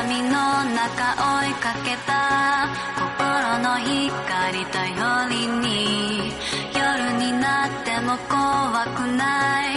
[0.00, 6.32] 闇の中追いかけた心の光頼りに。
[6.74, 9.76] 夜になっても怖くない。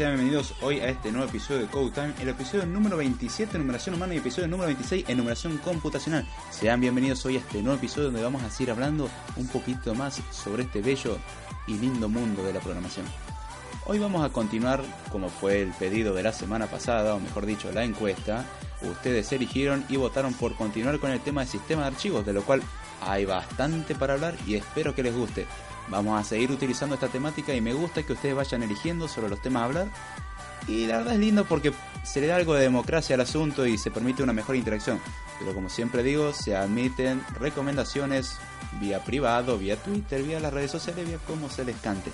[0.00, 3.60] Sean bienvenidos hoy a este nuevo episodio de Code Time, el episodio número 27 en
[3.60, 6.26] numeración humana y episodio número 26 en numeración computacional.
[6.50, 10.22] Sean bienvenidos hoy a este nuevo episodio donde vamos a seguir hablando un poquito más
[10.30, 11.18] sobre este bello
[11.66, 13.04] y lindo mundo de la programación.
[13.84, 17.70] Hoy vamos a continuar como fue el pedido de la semana pasada, o mejor dicho,
[17.70, 18.46] la encuesta.
[18.80, 22.42] Ustedes eligieron y votaron por continuar con el tema de sistema de archivos, de lo
[22.42, 22.62] cual
[23.02, 25.46] hay bastante para hablar y espero que les guste.
[25.90, 29.42] Vamos a seguir utilizando esta temática y me gusta que ustedes vayan eligiendo sobre los
[29.42, 29.88] temas a hablar.
[30.68, 31.72] Y la verdad es lindo porque
[32.04, 35.00] se le da algo de democracia al asunto y se permite una mejor interacción.
[35.38, 38.36] Pero como siempre digo, se admiten recomendaciones
[38.80, 42.12] vía privado, vía Twitter, vía las redes sociales, vía como se les cante.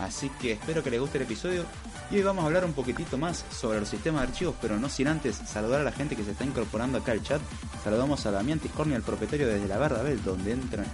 [0.00, 1.64] Así que espero que les guste el episodio
[2.10, 4.88] y hoy vamos a hablar un poquitito más sobre los sistemas de archivos, pero no
[4.88, 7.40] sin antes saludar a la gente que se está incorporando acá al chat.
[7.82, 10.86] Saludamos a Damián Tiscornia, el propietario desde la Barra Bell, donde entran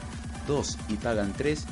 [0.46, 1.64] dos y pagan tres.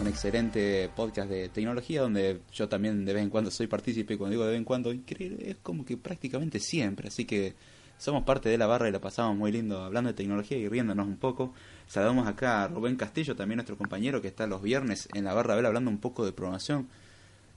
[0.00, 4.18] Un excelente podcast de tecnología donde yo también de vez en cuando soy partícipe.
[4.18, 7.08] Cuando digo de vez en cuando, es como que prácticamente siempre.
[7.08, 7.54] Así que
[7.98, 11.06] somos parte de la barra y la pasamos muy lindo hablando de tecnología y riéndonos
[11.06, 11.54] un poco.
[11.86, 15.54] Saludamos acá a Rubén Castillo, también nuestro compañero que está los viernes en la barra
[15.54, 16.88] Bell hablando un poco de programación.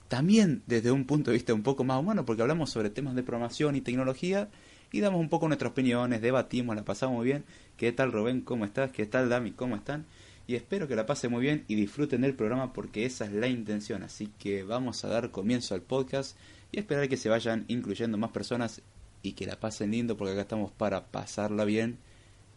[0.07, 3.23] También desde un punto de vista un poco más humano, porque hablamos sobre temas de
[3.23, 4.49] programación y tecnología
[4.91, 7.43] y damos un poco nuestras opiniones, debatimos, la pasamos muy bien.
[7.75, 8.41] ¿Qué tal Rubén?
[8.41, 8.91] ¿Cómo estás?
[8.91, 9.51] ¿Qué tal Dami?
[9.51, 10.05] ¿Cómo están?
[10.47, 13.47] Y espero que la pasen muy bien y disfruten del programa porque esa es la
[13.47, 14.03] intención.
[14.03, 16.37] Así que vamos a dar comienzo al podcast
[16.71, 18.81] y esperar que se vayan incluyendo más personas
[19.23, 21.97] y que la pasen lindo porque acá estamos para pasarla bien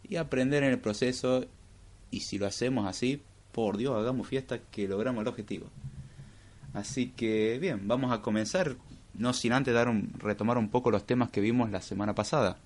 [0.06, 1.46] y aprender en el proceso.
[2.10, 3.22] Y si lo hacemos así,
[3.52, 5.66] por Dios, hagamos fiesta que logramos el objetivo.
[6.74, 8.76] Así que bien, vamos a comenzar,
[9.14, 12.58] no sin antes dar un, retomar un poco los temas que vimos la semana pasada.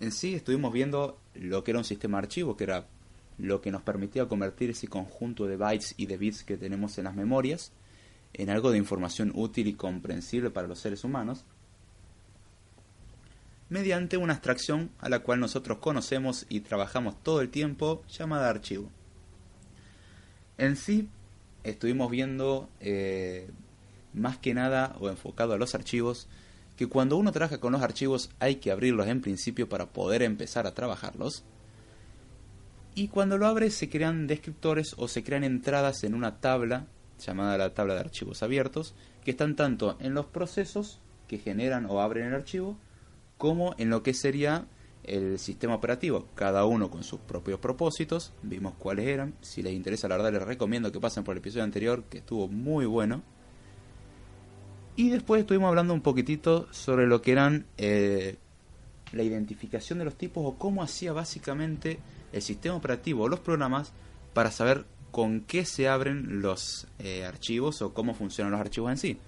[0.00, 2.86] En sí estuvimos viendo lo que era un sistema de archivo, que era
[3.42, 7.04] lo que nos permitía convertir ese conjunto de bytes y de bits que tenemos en
[7.04, 7.72] las memorias
[8.32, 11.44] en algo de información útil y comprensible para los seres humanos,
[13.68, 18.90] mediante una abstracción a la cual nosotros conocemos y trabajamos todo el tiempo llamada archivo.
[20.58, 21.08] En sí,
[21.64, 23.50] estuvimos viendo eh,
[24.12, 26.28] más que nada o enfocado a los archivos,
[26.76, 30.66] que cuando uno trabaja con los archivos hay que abrirlos en principio para poder empezar
[30.66, 31.44] a trabajarlos.
[33.00, 36.84] Y cuando lo abres se crean descriptores o se crean entradas en una tabla
[37.18, 38.94] llamada la tabla de archivos abiertos,
[39.24, 42.76] que están tanto en los procesos que generan o abren el archivo,
[43.38, 44.66] como en lo que sería
[45.04, 50.06] el sistema operativo, cada uno con sus propios propósitos, vimos cuáles eran, si les interesa
[50.06, 53.22] la verdad les recomiendo que pasen por el episodio anterior que estuvo muy bueno.
[54.96, 58.36] Y después estuvimos hablando un poquitito sobre lo que eran eh,
[59.12, 61.98] la identificación de los tipos o cómo hacía básicamente
[62.32, 63.92] el sistema operativo o los programas
[64.32, 68.98] para saber con qué se abren los eh, archivos o cómo funcionan los archivos en
[68.98, 69.18] sí.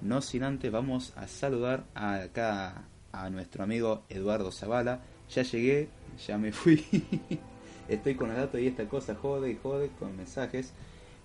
[0.00, 5.00] No sin antes vamos a saludar acá a nuestro amigo Eduardo Zavala.
[5.34, 5.88] Ya llegué,
[6.26, 6.84] ya me fui.
[7.88, 10.72] Estoy con los datos y esta cosa jode y jode con mensajes.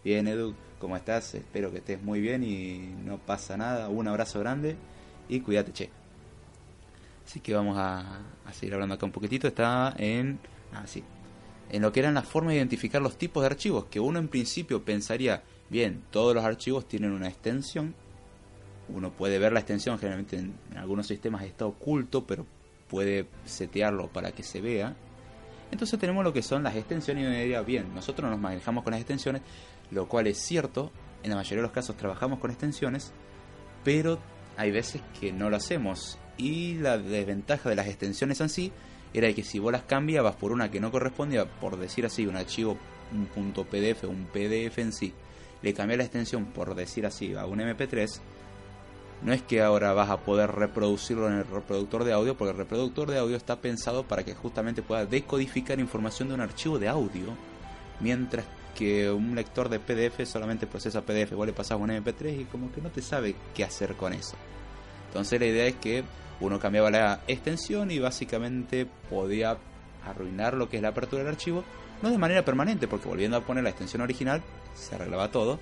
[0.03, 1.35] Bien Edu, ¿cómo estás?
[1.35, 3.89] Espero que estés muy bien y no pasa nada.
[3.89, 4.75] Un abrazo grande
[5.29, 5.89] y cuídate, che.
[7.25, 9.47] Así que vamos a seguir hablando acá un poquitito.
[9.47, 10.39] Está en...
[10.73, 11.03] Ah, sí.
[11.69, 13.85] En lo que eran la forma de identificar los tipos de archivos.
[13.85, 17.95] Que uno en principio pensaría, bien, todos los archivos tienen una extensión.
[18.89, 22.45] Uno puede ver la extensión, generalmente en, en algunos sistemas está oculto, pero
[22.89, 24.95] puede setearlo para que se vea.
[25.71, 28.91] Entonces tenemos lo que son las extensiones y uno diría, bien, nosotros nos manejamos con
[28.91, 29.41] las extensiones,
[29.89, 30.91] lo cual es cierto,
[31.23, 33.13] en la mayoría de los casos trabajamos con extensiones,
[33.85, 34.19] pero
[34.57, 36.17] hay veces que no lo hacemos.
[36.37, 38.73] Y la desventaja de las extensiones en sí
[39.13, 42.37] era que si vos las cambiabas por una que no correspondía, por decir así, un
[42.37, 42.77] archivo,
[43.13, 45.13] un punto PDF, un PDF en sí,
[45.61, 48.19] le cambié la extensión por decir así a un MP3,
[49.23, 52.57] no es que ahora vas a poder reproducirlo en el reproductor de audio, porque el
[52.57, 56.87] reproductor de audio está pensado para que justamente pueda decodificar información de un archivo de
[56.87, 57.35] audio,
[57.99, 62.45] mientras que un lector de PDF solamente procesa PDF, vos le pasas un MP3 y
[62.45, 64.35] como que no te sabe qué hacer con eso.
[65.07, 66.03] Entonces la idea es que
[66.41, 69.57] uno cambiaba la extensión y básicamente podía
[70.05, 71.63] arruinar lo que es la apertura del archivo,
[72.01, 74.41] no de manera permanente, porque volviendo a poner la extensión original
[74.73, 75.59] se arreglaba todo,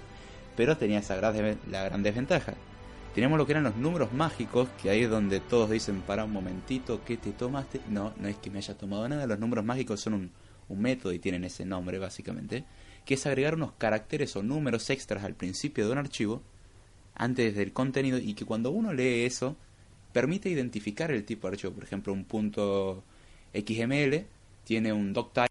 [0.56, 2.54] pero tenía esa gran, la gran desventaja.
[3.14, 6.32] Tenemos lo que eran los números mágicos, que ahí es donde todos dicen, para un
[6.32, 7.82] momentito, ¿qué te tomaste?
[7.90, 10.32] No, no es que me haya tomado nada, los números mágicos son un,
[10.70, 12.64] un método y tienen ese nombre básicamente,
[13.06, 16.42] que es agregar unos caracteres o números extras al principio de un archivo,
[17.16, 19.58] antes del contenido, y que cuando uno lee eso,
[20.12, 21.74] permite identificar el tipo de archivo.
[21.74, 23.04] Por ejemplo, un punto
[23.54, 24.26] XML
[24.64, 25.49] tiene un doctype.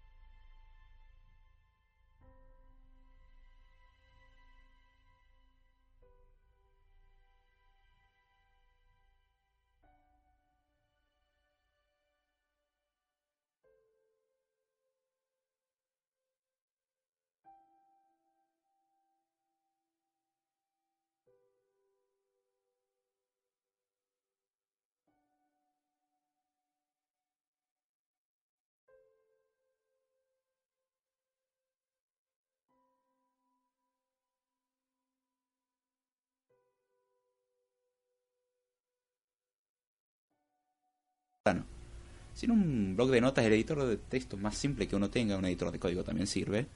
[42.39, 45.43] Sin un blog de notas, el editor de texto más simple que uno tenga, un
[45.43, 46.67] editor de código también sirve.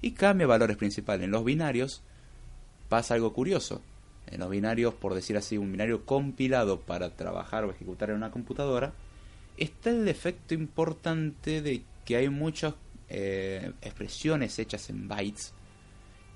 [0.00, 1.24] Y cambia valores principales.
[1.24, 2.00] En los binarios
[2.88, 3.82] pasa algo curioso.
[4.26, 8.30] En los binarios, por decir así, un binario compilado para trabajar o ejecutar en una
[8.30, 8.94] computadora,
[9.58, 12.72] está el defecto importante de que hay muchas
[13.10, 15.52] eh, expresiones hechas en bytes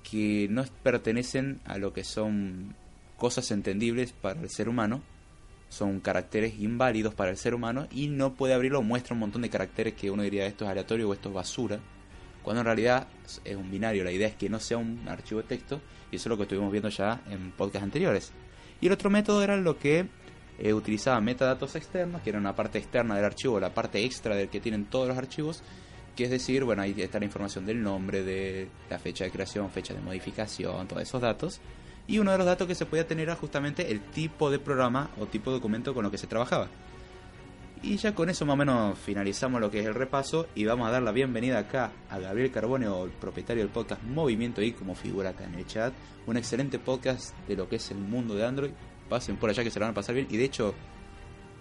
[0.03, 2.75] que no pertenecen a lo que son
[3.17, 5.01] cosas entendibles para el ser humano,
[5.69, 9.49] son caracteres inválidos para el ser humano y no puede abrirlo, muestra un montón de
[9.49, 11.79] caracteres que uno diría esto es aleatorio o esto es basura,
[12.43, 13.07] cuando en realidad
[13.45, 16.27] es un binario, la idea es que no sea un archivo de texto y eso
[16.27, 18.31] es lo que estuvimos viendo ya en podcasts anteriores.
[18.81, 20.07] Y el otro método era lo que
[20.57, 24.49] eh, utilizaba metadatos externos, que era una parte externa del archivo, la parte extra del
[24.49, 25.63] que tienen todos los archivos,
[26.15, 29.69] que es decir, bueno, ahí está la información del nombre, de la fecha de creación,
[29.69, 31.61] fecha de modificación, todos esos datos.
[32.09, 35.11] Y uno de los datos que se podía tener era justamente el tipo de programa
[35.19, 36.67] o tipo de documento con lo que se trabajaba.
[37.83, 40.87] Y ya con eso más o menos finalizamos lo que es el repaso y vamos
[40.87, 44.71] a dar la bienvenida acá a Gabriel Carbone o el propietario del podcast Movimiento I
[44.71, 45.93] como figura acá en el chat.
[46.25, 48.71] Un excelente podcast de lo que es el mundo de Android.
[49.07, 50.25] Pasen por allá que se lo van a pasar bien.
[50.31, 50.73] Y de hecho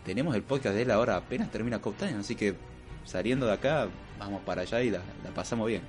[0.07, 2.55] tenemos el podcast de él ahora apenas termina Cop Time, así que
[3.05, 3.87] saliendo de acá
[4.19, 5.03] vamos para allá y la,
[5.35, 5.83] pasamos bien.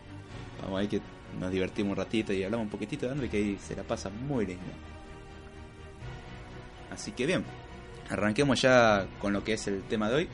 [0.62, 1.00] Vamos ahí que
[1.40, 4.10] nos divertimos un ratito y hablamos un poquitito de Android que ahí se la pasa
[4.10, 4.64] muy lindo.
[6.92, 7.44] Así que bien,
[8.10, 10.30] arranquemos ya con lo que es el tema de hoy.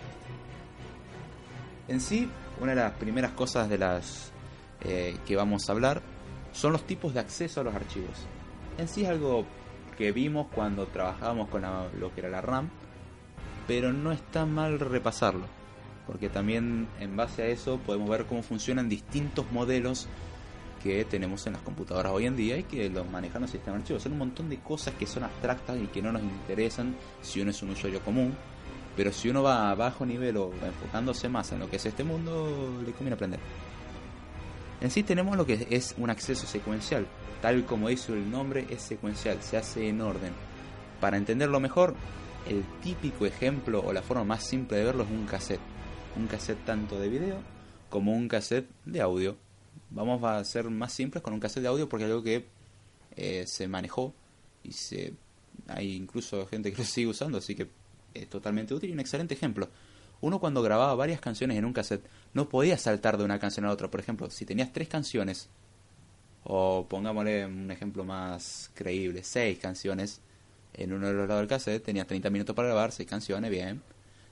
[1.88, 4.32] En sí, una de las primeras cosas de las
[4.82, 6.02] eh, que vamos a hablar
[6.52, 8.26] son los tipos de acceso a los archivos.
[8.78, 9.46] En sí es algo
[9.98, 11.64] que vimos cuando trabajábamos con
[12.00, 12.70] lo que era la RAM,
[13.68, 15.46] pero no está mal repasarlo,
[16.08, 20.08] porque también en base a eso podemos ver cómo funcionan distintos modelos
[20.86, 24.04] que tenemos en las computadoras hoy en día y que los manejan los sistemas archivos.
[24.04, 27.50] Son un montón de cosas que son abstractas y que no nos interesan si uno
[27.50, 28.36] es un usuario común.
[28.96, 32.04] Pero si uno va a bajo nivel o enfocándose más en lo que es este
[32.04, 33.40] mundo, le conviene aprender.
[34.80, 37.08] En sí tenemos lo que es un acceso secuencial.
[37.42, 40.34] Tal como dice el nombre, es secuencial, se hace en orden.
[41.02, 41.96] Para entenderlo mejor,
[42.48, 45.62] el típico ejemplo o la forma más simple de verlo es un cassette.
[46.16, 47.38] Un cassette tanto de video
[47.90, 49.45] como un cassette de audio.
[49.90, 52.46] Vamos a ser más simples con un cassette de audio porque es algo que
[53.16, 54.14] eh, se manejó
[54.64, 55.14] y se
[55.68, 57.70] hay incluso gente que lo sigue usando, así que
[58.14, 59.70] es totalmente útil y un excelente ejemplo.
[60.22, 63.72] Uno cuando grababa varias canciones en un cassette no podía saltar de una canción a
[63.72, 63.92] otra.
[63.92, 65.50] Por ejemplo, si tenías tres canciones,
[66.44, 70.22] o pongámosle un ejemplo más creíble, seis canciones,
[70.74, 73.82] en uno de los lados del cassette tenías 30 minutos para grabar, seis canciones, bien.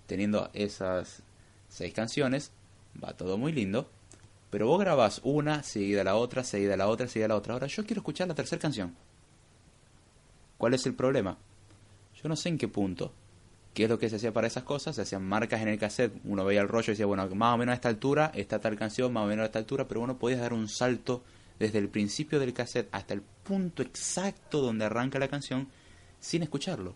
[0.07, 1.23] Teniendo esas
[1.69, 2.51] seis canciones,
[3.01, 3.89] va todo muy lindo.
[4.53, 7.55] Pero vos grabás una, seguida la otra, seguida la otra, seguida la otra.
[7.55, 8.93] Ahora yo quiero escuchar la tercera canción.
[10.59, 11.39] ¿Cuál es el problema?
[12.21, 13.11] Yo no sé en qué punto.
[13.73, 14.95] ¿Qué es lo que se hacía para esas cosas?
[14.95, 17.57] Se hacían marcas en el cassette, uno veía el rollo y decía, bueno, más o
[17.57, 20.19] menos a esta altura está tal canción, más o menos a esta altura, pero uno
[20.19, 21.23] podía dar un salto
[21.57, 25.67] desde el principio del cassette hasta el punto exacto donde arranca la canción
[26.19, 26.93] sin escucharlo.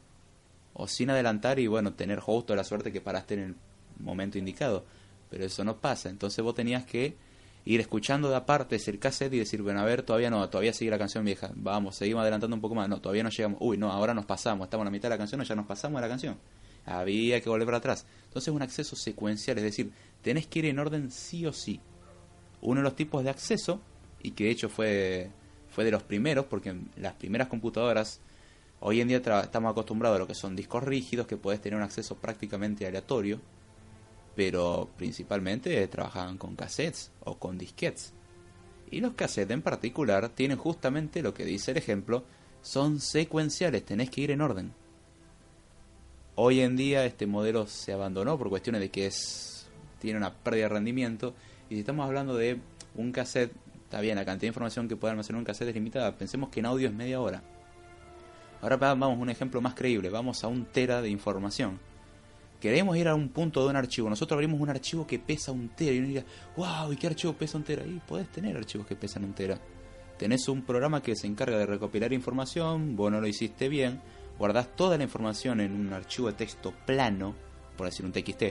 [0.76, 3.56] O sin adelantar y bueno, tener justo la suerte que paraste en el
[3.98, 4.86] momento indicado.
[5.32, 7.26] Pero eso no pasa, entonces vos tenías que
[7.68, 10.90] ir escuchando de aparte el cassette y decir, bueno, a ver, todavía no, todavía sigue
[10.90, 13.92] la canción vieja, vamos, seguimos adelantando un poco más, no, todavía no llegamos, uy, no,
[13.92, 16.10] ahora nos pasamos, estamos en la mitad de la canción ya nos pasamos de la
[16.10, 16.38] canción.
[16.86, 18.06] Había que volver para atrás.
[18.24, 21.82] Entonces es un acceso secuencial, es decir, tenés que ir en orden sí o sí.
[22.62, 23.82] Uno de los tipos de acceso,
[24.24, 25.30] y que de hecho fue,
[25.70, 28.22] fue de los primeros, porque las primeras computadoras,
[28.80, 31.84] hoy en día estamos acostumbrados a lo que son discos rígidos, que puedes tener un
[31.84, 33.42] acceso prácticamente aleatorio,
[34.38, 38.14] pero principalmente trabajaban con cassettes o con disquetes.
[38.92, 42.24] Y los cassettes en particular tienen justamente lo que dice el ejemplo,
[42.62, 44.74] son secuenciales, tenés que ir en orden.
[46.36, 49.68] Hoy en día este modelo se abandonó por cuestiones de que es
[50.00, 51.34] tiene una pérdida de rendimiento
[51.68, 52.60] y si estamos hablando de
[52.94, 53.52] un cassette,
[53.86, 56.60] está bien, la cantidad de información que puede almacenar un cassette es limitada, pensemos que
[56.60, 57.42] en audio es media hora.
[58.62, 61.80] Ahora va- vamos a un ejemplo más creíble, vamos a un tera de información.
[62.60, 65.70] Queremos ir a un punto de un archivo, nosotros abrimos un archivo que pesa un
[65.70, 66.24] tera y uno dirá,
[66.56, 67.86] wow, ¿y qué archivo pesa un tera?
[67.86, 69.60] Y podés tener archivos que pesan un tera.
[70.18, 74.02] Tenés un programa que se encarga de recopilar información, vos no lo hiciste bien,
[74.40, 77.36] guardás toda la información en un archivo de texto plano,
[77.78, 78.44] por decir un TXT,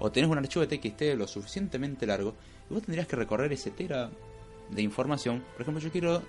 [0.00, 2.34] o tenés un archivo de TXT lo suficientemente largo,
[2.68, 4.10] y vos tendrías que recorrer ese tera
[4.70, 5.44] de información.
[5.52, 6.20] Por ejemplo, yo quiero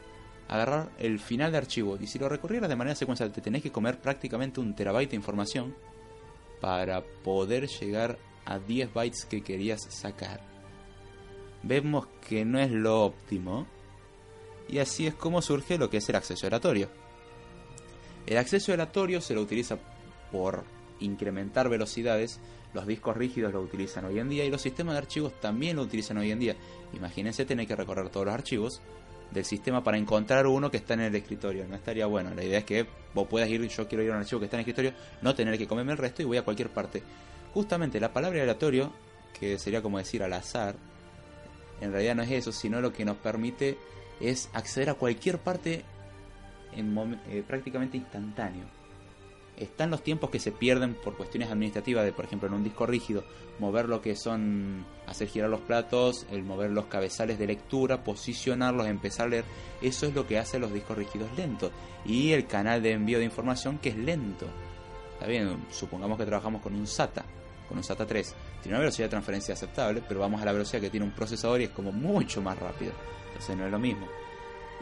[0.47, 3.71] agarrar el final de archivo, y si lo recorrieras de manera secuencial, te tenés que
[3.71, 5.73] comer prácticamente un terabyte de información
[6.61, 10.41] para poder llegar a 10 bytes que querías sacar.
[11.63, 13.67] Vemos que no es lo óptimo,
[14.69, 16.89] y así es como surge lo que es el acceso aleatorio.
[18.25, 19.77] El acceso aleatorio se lo utiliza
[20.31, 20.63] por
[20.99, 22.39] incrementar velocidades,
[22.73, 25.81] los discos rígidos lo utilizan hoy en día y los sistemas de archivos también lo
[25.81, 26.55] utilizan hoy en día.
[26.93, 28.81] Imagínense tener que recorrer todos los archivos
[29.31, 31.65] del sistema para encontrar uno que está en el escritorio.
[31.67, 32.33] No estaría bueno.
[32.35, 34.57] La idea es que vos puedas ir, yo quiero ir a un archivo que está
[34.57, 37.01] en el escritorio, no tener que comerme el resto y voy a cualquier parte.
[37.53, 38.91] Justamente la palabra aleatorio,
[39.37, 40.75] que sería como decir al azar,
[41.79, 43.77] en realidad no es eso, sino lo que nos permite
[44.19, 45.83] es acceder a cualquier parte
[46.73, 48.80] en eh, prácticamente instantáneo.
[49.61, 52.87] Están los tiempos que se pierden por cuestiones administrativas de, por ejemplo, en un disco
[52.87, 53.23] rígido,
[53.59, 58.87] mover lo que son, hacer girar los platos, el mover los cabezales de lectura, posicionarlos,
[58.87, 59.45] empezar a leer.
[59.79, 61.71] Eso es lo que hace los discos rígidos lentos.
[62.05, 64.47] Y el canal de envío de información que es lento.
[65.13, 67.23] Está bien, supongamos que trabajamos con un SATA,
[67.67, 68.35] con un SATA 3.
[68.63, 71.61] Tiene una velocidad de transferencia aceptable, pero vamos a la velocidad que tiene un procesador
[71.61, 72.93] y es como mucho más rápido.
[73.27, 74.07] Entonces no es lo mismo.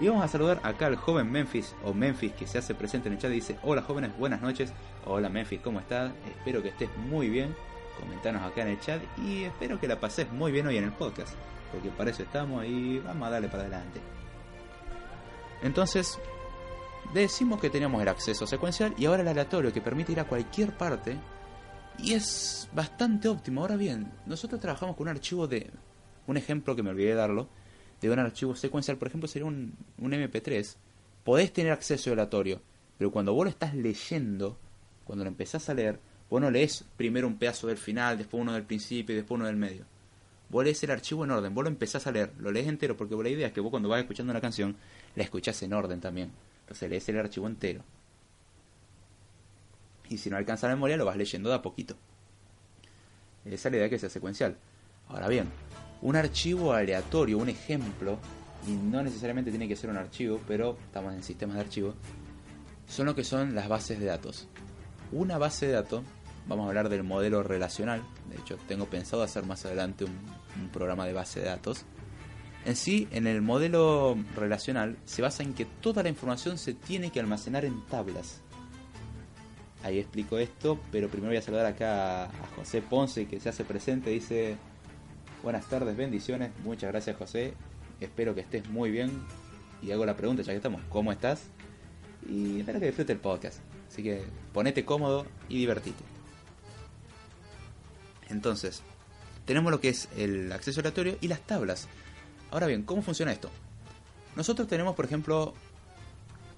[0.02, 3.16] Y vamos a saludar acá al joven Memphis, o Memphis, que se hace presente en
[3.16, 4.72] el chat y dice, hola jóvenes, buenas noches.
[5.06, 6.14] Hola Memphis, ¿cómo estás?
[6.26, 7.54] Espero que estés muy bien.
[8.00, 10.94] Comentanos acá en el chat y espero que la pases muy bien hoy en el
[10.94, 11.34] podcast.
[11.74, 14.00] Porque para eso estamos y vamos a darle para adelante.
[15.64, 16.18] Entonces,
[17.14, 20.78] decimos que teníamos el acceso secuencial y ahora el aleatorio que permite ir a cualquier
[20.78, 21.18] parte.
[21.98, 23.60] Y es bastante óptimo.
[23.60, 25.70] Ahora bien, nosotros trabajamos con un archivo de...
[26.26, 27.50] Un ejemplo que me olvidé de darlo
[28.02, 30.76] de un archivo secuencial, por ejemplo, sería un, un MP3,
[31.24, 32.62] podés tener acceso aleatorio,
[32.98, 34.58] pero cuando vos lo estás leyendo,
[35.06, 38.54] cuando lo empezás a leer, vos no lees primero un pedazo del final, después uno
[38.54, 39.86] del principio y después uno del medio.
[40.50, 43.16] Vos lees el archivo en orden, vos lo empezás a leer, lo lees entero, porque
[43.16, 44.76] la idea es que vos cuando vas escuchando una canción,
[45.16, 46.32] la escuchás en orden también.
[46.62, 47.84] Entonces lees el archivo entero.
[50.10, 51.96] Y si no alcanza la memoria, lo vas leyendo de a poquito.
[53.46, 54.58] Esa es la idea que sea secuencial.
[55.08, 55.50] Ahora bien,
[56.02, 58.18] un archivo aleatorio, un ejemplo,
[58.68, 61.94] y no necesariamente tiene que ser un archivo, pero estamos en sistemas de archivo,
[62.88, 64.48] son lo que son las bases de datos.
[65.12, 66.04] Una base de datos
[66.48, 68.02] vamos a hablar del modelo relacional.
[68.30, 71.86] De hecho, tengo pensado hacer más adelante un, programa de base de datos.
[72.66, 77.12] En sí, en el modelo relacional se basa en que toda la información se tiene
[77.12, 78.42] que almacenar en tablas.
[79.84, 83.64] Ahí explico esto, pero primero voy a saludar acá a José Ponce que se hace
[83.64, 84.10] presente.
[84.10, 84.58] Dice,
[85.44, 86.52] buenas tardes, bendiciones.
[86.64, 87.54] Muchas gracias José.
[88.00, 89.12] Espero que estés muy bien.
[89.82, 91.44] Y hago la pregunta, ya que estamos, ¿cómo estás?
[92.28, 93.60] Y espero que disfrute el podcast.
[93.88, 96.04] Así que ponete cómodo y divertite.
[98.30, 98.82] Entonces,
[99.46, 101.88] tenemos lo que es el acceso aleatorio y las tablas.
[102.52, 103.50] Ahora bien, ¿cómo funciona esto?
[104.36, 105.54] Nosotros tenemos, por ejemplo,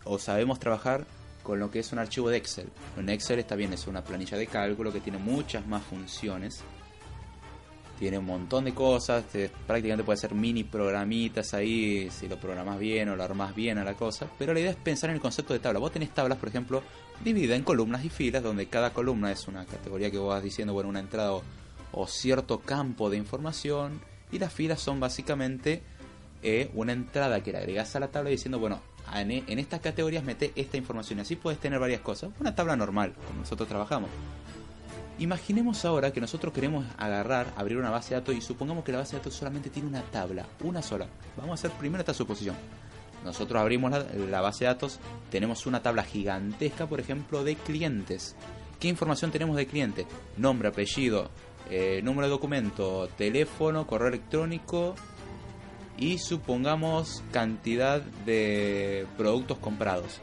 [0.04, 1.06] o sabemos trabajar
[1.44, 2.70] con lo que es un archivo de Excel.
[2.98, 6.64] En Excel está bien, es una planilla de cálculo que tiene muchas más funciones.
[8.02, 12.80] Tiene un montón de cosas, te- prácticamente puede ser mini programitas ahí, si lo programas
[12.80, 14.28] bien o lo armas bien a la cosa.
[14.40, 15.78] Pero la idea es pensar en el concepto de tabla.
[15.78, 16.82] Vos tenés tablas, por ejemplo,
[17.24, 20.74] divididas en columnas y filas, donde cada columna es una categoría que vos vas diciendo,
[20.74, 21.40] bueno, una entrada
[21.92, 24.02] o, cierto campo de información.
[24.32, 25.84] Y las filas son básicamente
[26.42, 28.82] eh, una entrada que le agregas a la tabla diciendo, bueno,
[29.14, 31.20] en, estas categorías mete esta información.
[31.20, 32.32] Así puedes tener varias cosas.
[32.40, 34.10] Una tabla normal, como nosotros trabajamos.
[35.22, 38.98] Imaginemos ahora que nosotros queremos agarrar, abrir una base de datos y supongamos que la
[38.98, 41.06] base de datos solamente tiene una tabla, una sola.
[41.38, 42.56] Vamos a hacer primero esta suposición.
[43.24, 45.00] Nosotros abrimos la, base de datos,
[45.30, 48.36] tenemos una tabla gigantesca, por ejemplo, de clientes.
[48.80, 50.08] ¿Qué información tenemos de cliente?
[50.38, 51.30] Nombre, apellido,
[51.70, 54.96] eh, número de documento, teléfono, correo electrónico
[56.00, 60.20] y supongamos cantidad de productos comprados.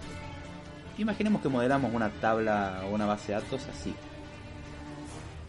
[0.98, 3.94] Imaginemos que modelamos una tabla o una base de datos así.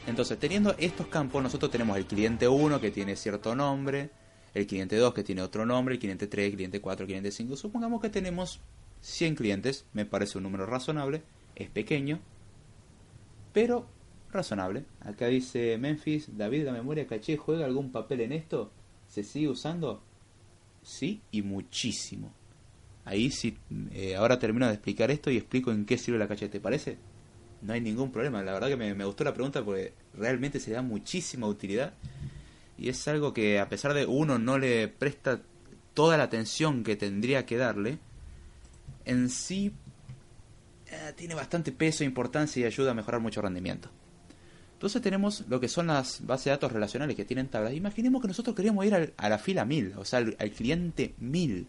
[0.07, 4.09] Entonces, teniendo estos campos, nosotros tenemos el cliente 1 que tiene cierto nombre,
[4.53, 7.31] el cliente 2 que tiene otro nombre, el cliente 3, el cliente 4, el cliente
[7.31, 7.55] 5.
[7.55, 8.59] Supongamos que tenemos
[9.01, 11.23] 100 clientes, me parece un número razonable,
[11.55, 12.19] es pequeño,
[13.53, 13.87] pero
[14.31, 14.85] razonable.
[15.01, 18.71] Acá dice Memphis, David, la memoria caché, ¿juega algún papel en esto?
[19.07, 20.03] ¿Se sigue usando?
[20.83, 22.33] Sí, y muchísimo.
[23.05, 23.57] Ahí sí,
[23.91, 26.97] eh, ahora termino de explicar esto y explico en qué sirve la caché, ¿te parece?
[27.61, 30.81] No hay ningún problema, la verdad que me, gustó la pregunta porque realmente se da
[30.81, 31.93] muchísima utilidad
[32.77, 35.41] y es algo que a pesar de uno no le presta
[35.93, 37.97] toda la atención que tendría que darle,
[39.03, 39.73] en sí
[40.87, 43.89] eh, tiene bastante peso, importancia y ayuda a mejorar mucho rendimiento.
[44.73, 47.73] Entonces tenemos lo que son las bases de datos relacionales que tienen tablas.
[47.73, 51.13] Imaginemos que nosotros queríamos ir al- a la fila 1000, o sea, al, al cliente
[51.19, 51.67] 1000.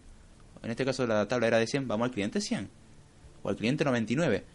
[0.63, 2.69] En este caso la tabla era de 100, vamos al cliente 100.
[3.43, 4.45] O al cliente 99.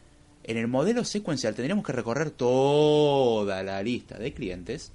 [0.49, 4.93] En el modelo secuencial tendríamos que recorrer toda la lista de clientes.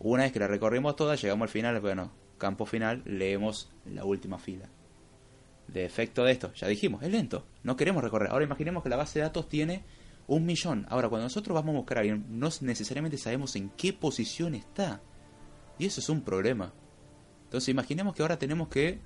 [0.00, 4.40] Una vez que la recorrimos toda, llegamos al final, bueno, campo final, leemos la última
[4.40, 4.68] fila.
[5.68, 8.32] De efecto de esto, ya dijimos, es lento, no queremos recorrer.
[8.32, 9.84] Ahora imaginemos que la base de datos tiene
[10.26, 10.84] un millón.
[10.88, 15.00] Ahora, cuando nosotros vamos a buscar a alguien, no necesariamente sabemos en qué posición está.
[15.78, 16.72] Y eso es un problema.
[17.44, 18.98] Entonces, imaginemos que ahora tenemos que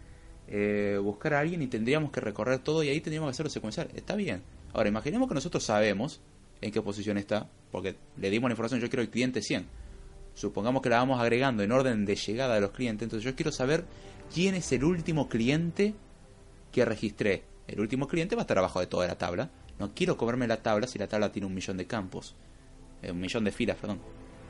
[0.49, 3.91] eh, buscar a alguien y tendríamos que recorrer todo y ahí tendríamos que hacerlo secuencial.
[3.95, 4.56] Está bien.
[4.77, 6.21] Ahora, imaginemos que nosotros sabemos
[6.61, 9.67] en qué posición está, porque le dimos la información, yo quiero el cliente 100.
[10.35, 13.53] Supongamos que la vamos agregando en orden de llegada de los clientes, entonces yo quiero
[13.53, 13.87] saber
[14.35, 15.95] quién es el último cliente
[16.73, 17.45] que registré.
[17.67, 19.49] El último cliente va a estar abajo de toda la tabla.
[19.79, 22.35] No quiero comerme la tabla si la tabla tiene un millón de campos.
[23.01, 23.99] Eh, un millón de filas, perdón.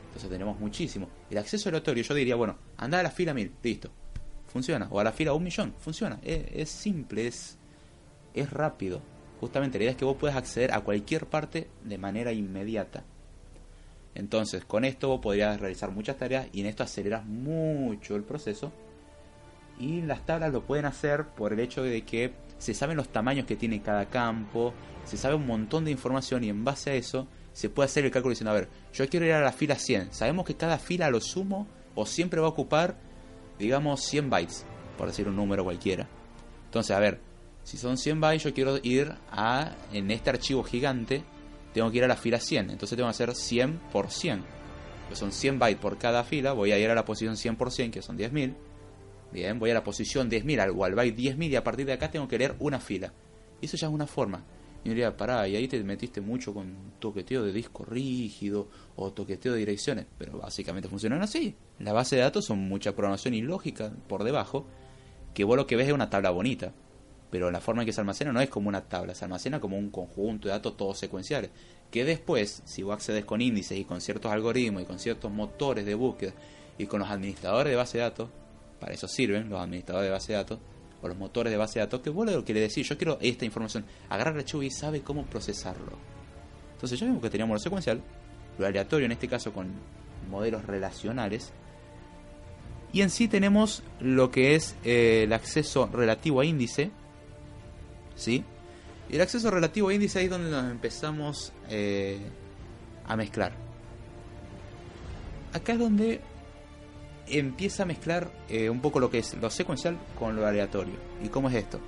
[0.06, 1.08] Entonces tenemos muchísimo.
[1.30, 3.92] El acceso aleatorio, yo diría, bueno, anda a la fila 1000, listo.
[4.48, 4.88] Funciona.
[4.90, 6.18] O a la fila un millón, funciona.
[6.24, 7.56] Es, es simple, es,
[8.34, 9.00] es rápido.
[9.40, 13.04] Justamente la idea es que vos puedas acceder a cualquier parte de manera inmediata.
[14.14, 18.72] Entonces, con esto vos podrías realizar muchas tareas y en esto aceleras mucho el proceso.
[19.78, 23.44] Y las tablas lo pueden hacer por el hecho de que se saben los tamaños
[23.44, 24.72] que tiene cada campo,
[25.04, 28.10] se sabe un montón de información y en base a eso se puede hacer el
[28.10, 30.14] cálculo diciendo, a ver, yo quiero ir a la fila 100.
[30.14, 32.96] Sabemos que cada fila lo sumo o siempre va a ocupar,
[33.58, 36.08] digamos, 100 bytes, por decir un número cualquiera.
[36.64, 37.20] Entonces, a ver,
[37.66, 41.24] si son 100 bytes, yo quiero ir a, en este archivo gigante,
[41.74, 42.70] tengo que ir a la fila 100.
[42.70, 44.44] Entonces tengo que hacer 100 por 100.
[45.08, 47.72] Pues son 100 bytes por cada fila, voy a ir a la posición 100 por
[47.72, 48.54] 100, que son 10.000.
[49.32, 51.92] Bien, voy a la posición 10.000 al- o al byte 10.000 y a partir de
[51.92, 53.12] acá tengo que leer una fila.
[53.60, 54.44] Y eso ya es una forma.
[54.84, 59.12] Y me diría, pará, y ahí te metiste mucho con toqueteo de disco rígido o
[59.12, 60.06] toqueteo de direcciones.
[60.16, 61.56] Pero básicamente funcionan así.
[61.80, 64.66] La base de datos son mucha programación y lógica por debajo,
[65.34, 66.72] que vos lo que ves es una tabla bonita.
[67.30, 69.76] Pero la forma en que se almacena no es como una tabla, se almacena como
[69.76, 71.50] un conjunto de datos todos secuenciales.
[71.90, 75.84] Que después, si vos accedes con índices y con ciertos algoritmos y con ciertos motores
[75.86, 76.32] de búsqueda
[76.78, 78.28] y con los administradores de base de datos,
[78.80, 80.58] para eso sirven los administradores de base de datos
[81.02, 83.18] o los motores de base de datos, que vos lo que le decís, yo quiero
[83.20, 85.98] esta información, agarra el archivo y sabe cómo procesarlo.
[86.74, 88.00] Entonces ya vimos que teníamos lo secuencial,
[88.58, 89.72] lo aleatorio, en este caso con
[90.30, 91.52] modelos relacionales.
[92.92, 96.90] Y en sí tenemos lo que es eh, el acceso relativo a índice.
[98.16, 98.44] ¿Sí?
[99.08, 102.18] Y el acceso relativo a índice ahí es donde nos empezamos eh,
[103.06, 103.52] a mezclar.
[105.52, 106.20] Acá es donde
[107.28, 110.94] empieza a mezclar eh, un poco lo que es lo secuencial con lo aleatorio.
[111.22, 111.80] ¿Y cómo es esto?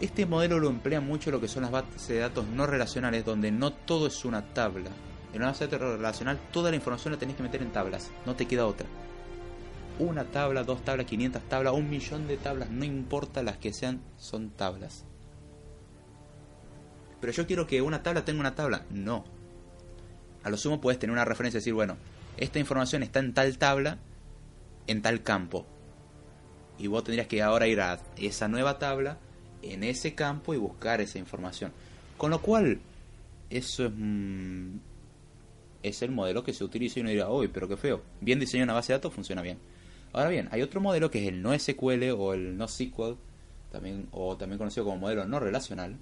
[0.00, 3.50] Este modelo lo emplea mucho lo que son las bases de datos no relacionales, donde
[3.50, 4.90] no todo es una tabla.
[5.32, 8.10] En una base de datos relacional, toda la información la tenés que meter en tablas,
[8.24, 8.86] no te queda otra.
[9.98, 14.00] Una tabla, dos tablas, 500 tablas, un millón de tablas, no importa las que sean,
[14.16, 15.04] son tablas.
[17.20, 18.84] Pero yo quiero que una tabla tenga una tabla.
[18.90, 19.24] No.
[20.42, 21.96] A lo sumo puedes tener una referencia y decir, bueno,
[22.36, 23.98] esta información está en tal tabla,
[24.86, 25.66] en tal campo.
[26.78, 29.18] Y vos tendrías que ahora ir a esa nueva tabla,
[29.62, 31.72] en ese campo y buscar esa información.
[32.16, 32.80] Con lo cual,
[33.50, 34.76] eso es, mm,
[35.82, 38.02] es el modelo que se utiliza y uno dirá, uy, pero qué feo.
[38.20, 39.58] Bien diseñado una base de datos, funciona bien.
[40.12, 43.16] Ahora bien, hay otro modelo que es el no SQL o el no SQL,
[43.70, 45.96] también, o también conocido como modelo no relacional,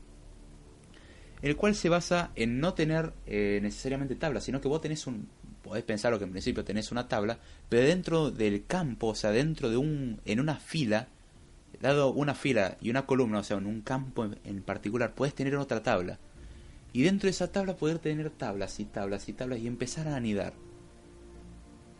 [1.43, 5.29] el cual se basa en no tener eh, necesariamente tablas, sino que vos tenés un,
[5.63, 9.33] podés pensar lo que en principio tenés una tabla, pero dentro del campo, o sea,
[9.33, 11.09] dentro de un, en una fila,
[11.81, 15.57] dado una fila y una columna, o sea, en un campo en, particular, puedes tener
[15.57, 16.19] otra tabla.
[16.93, 20.17] Y dentro de esa tabla poder tener tablas y tablas y tablas y empezar a
[20.17, 20.55] anidar.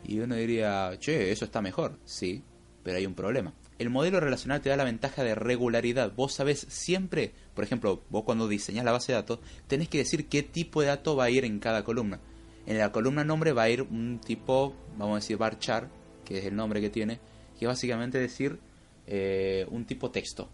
[0.03, 1.99] Y uno diría, che, eso está mejor.
[2.05, 2.41] Sí,
[2.83, 3.53] pero hay un problema.
[3.79, 6.11] El modelo relacional te da la ventaja de regularidad.
[6.15, 10.27] Vos sabés siempre, por ejemplo, vos cuando diseñas la base de datos, tenés que decir
[10.27, 12.19] qué tipo de dato va a ir en cada columna.
[12.65, 15.89] En la columna nombre va a ir un tipo, vamos a decir varchar,
[16.25, 17.19] que es el nombre que tiene,
[17.57, 18.59] que es básicamente decir
[19.05, 20.49] eh, un tipo texto.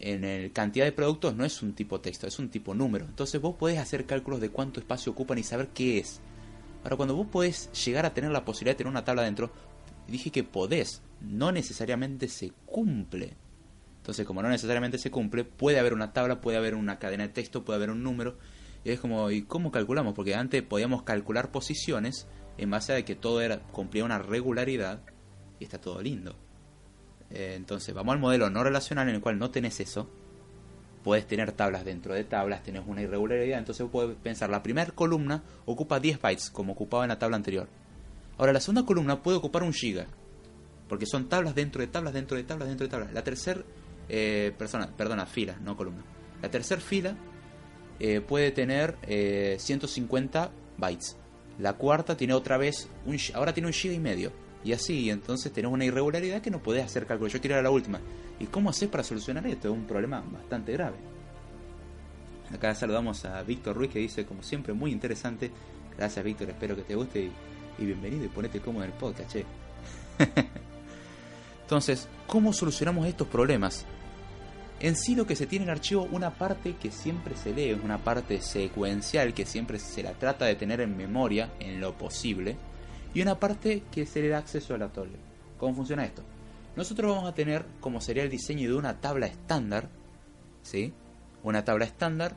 [0.00, 3.06] En el cantidad de productos no es un tipo texto, es un tipo número.
[3.06, 6.20] Entonces vos podés hacer cálculos de cuánto espacio ocupan y saber qué es.
[6.82, 9.50] Ahora, cuando vos podés llegar a tener la posibilidad de tener una tabla dentro,
[10.08, 13.36] dije que podés, no necesariamente se cumple.
[13.98, 17.32] Entonces, como no necesariamente se cumple, puede haber una tabla, puede haber una cadena de
[17.32, 18.36] texto, puede haber un número.
[18.84, 20.14] Y es como, ¿y cómo calculamos?
[20.14, 22.26] Porque antes podíamos calcular posiciones
[22.58, 25.00] en base a que todo era cumplía una regularidad
[25.58, 26.36] y está todo lindo.
[27.30, 30.10] Eh, entonces, vamos al modelo no relacional en el cual no tenés eso.
[31.02, 33.58] Puedes tener tablas dentro de tablas, tenés una irregularidad.
[33.58, 37.68] Entonces, puedes pensar, la primera columna ocupa 10 bytes, como ocupaba en la tabla anterior.
[38.38, 40.06] Ahora, la segunda columna puede ocupar un giga.
[40.88, 43.12] Porque son tablas dentro de tablas, dentro de tablas, dentro de tablas.
[43.12, 43.62] La tercera
[44.08, 46.04] eh, persona, perdona, fila, no columna.
[46.42, 47.16] La tercera fila
[47.98, 51.16] eh, puede tener eh, 150 bytes.
[51.58, 54.32] La cuarta tiene otra vez, un, ahora tiene un giga y medio.
[54.64, 57.28] Y así, entonces tenés una irregularidad que no podés hacer cálculo.
[57.28, 58.00] Yo quiero ir a la última.
[58.40, 59.68] ¿Y cómo haces para solucionar esto?
[59.68, 60.96] Es un problema bastante grave.
[62.52, 65.50] Acá saludamos a Víctor Ruiz que dice, como siempre, muy interesante.
[65.96, 67.32] Gracias Víctor, espero que te guste y,
[67.78, 69.44] y bienvenido y ponete cómodo en el podcast, che.
[71.62, 73.84] Entonces, ¿cómo solucionamos estos problemas?
[74.80, 77.72] En sí lo que se tiene en el archivo, una parte que siempre se lee,
[77.72, 82.56] una parte secuencial que siempre se la trata de tener en memoria en lo posible,
[83.14, 85.16] y una parte que se le da acceso aleatorio.
[85.58, 86.22] ¿Cómo funciona esto?
[86.76, 89.88] Nosotros vamos a tener como sería el diseño de una tabla estándar,
[90.62, 90.92] ¿sí?
[91.44, 92.34] Una tabla estándar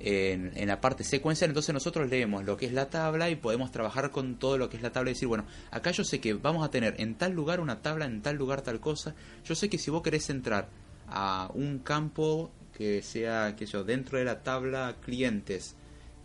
[0.00, 4.10] en, la parte secuencial, entonces nosotros leemos lo que es la tabla y podemos trabajar
[4.10, 6.64] con todo lo que es la tabla y decir, bueno, acá yo sé que vamos
[6.64, 9.14] a tener en tal lugar una tabla, en tal lugar tal cosa.
[9.44, 10.68] Yo sé que si vos querés entrar
[11.08, 15.76] a un campo que sea, que yo, dentro de la tabla clientes,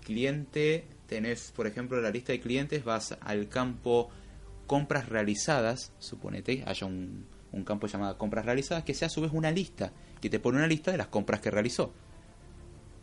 [0.03, 4.09] cliente, tenés, por ejemplo, la lista de clientes, vas al campo
[4.67, 9.31] compras realizadas, suponete, haya un, un campo llamado compras realizadas, que sea a su vez
[9.33, 11.93] una lista, que te pone una lista de las compras que realizó.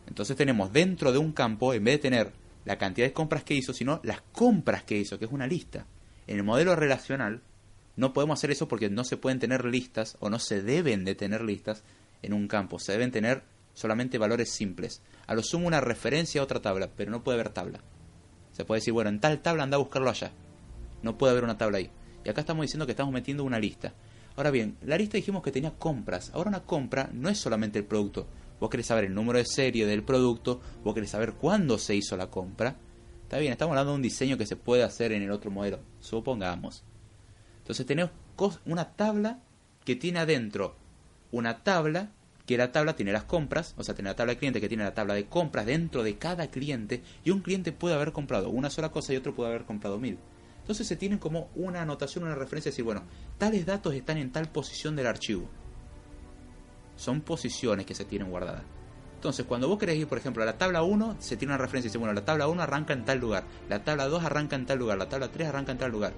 [0.09, 2.31] Entonces tenemos dentro de un campo, en vez de tener
[2.65, 5.85] la cantidad de compras que hizo, sino las compras que hizo, que es una lista.
[6.27, 7.41] En el modelo relacional
[7.95, 11.15] no podemos hacer eso porque no se pueden tener listas o no se deben de
[11.15, 11.83] tener listas
[12.21, 12.79] en un campo.
[12.79, 13.43] Se deben tener
[13.73, 15.01] solamente valores simples.
[15.27, 17.79] A lo sumo una referencia a otra tabla, pero no puede haber tabla.
[18.51, 20.31] Se puede decir, bueno, en tal tabla anda a buscarlo allá.
[21.03, 21.91] No puede haber una tabla ahí.
[22.25, 23.93] Y acá estamos diciendo que estamos metiendo una lista.
[24.35, 26.31] Ahora bien, la lista dijimos que tenía compras.
[26.33, 28.27] Ahora una compra no es solamente el producto.
[28.59, 32.17] Vos querés saber el número de serie del producto, vos querés saber cuándo se hizo
[32.17, 32.75] la compra.
[33.23, 35.79] Está bien, estamos hablando de un diseño que se puede hacer en el otro modelo,
[35.99, 36.83] supongamos.
[37.59, 38.11] Entonces tenemos
[38.65, 39.39] una tabla
[39.85, 40.75] que tiene adentro
[41.31, 42.11] una tabla,
[42.45, 44.83] que la tabla tiene las compras, o sea, tiene la tabla de cliente que tiene
[44.83, 48.69] la tabla de compras dentro de cada cliente, y un cliente puede haber comprado una
[48.69, 50.17] sola cosa y otro puede haber comprado mil.
[50.61, 53.03] Entonces se tiene como una anotación, una referencia, decir, bueno,
[53.37, 55.49] tales datos están en tal posición del archivo
[56.99, 58.63] son posiciones que se tienen guardadas.
[59.15, 61.87] Entonces, cuando vos querés ir, por ejemplo, a la tabla 1, se tiene una referencia
[61.87, 64.65] y dice, bueno, la tabla 1 arranca en tal lugar, la tabla 2 arranca en
[64.65, 66.13] tal lugar, la tabla 3 arranca en tal lugar.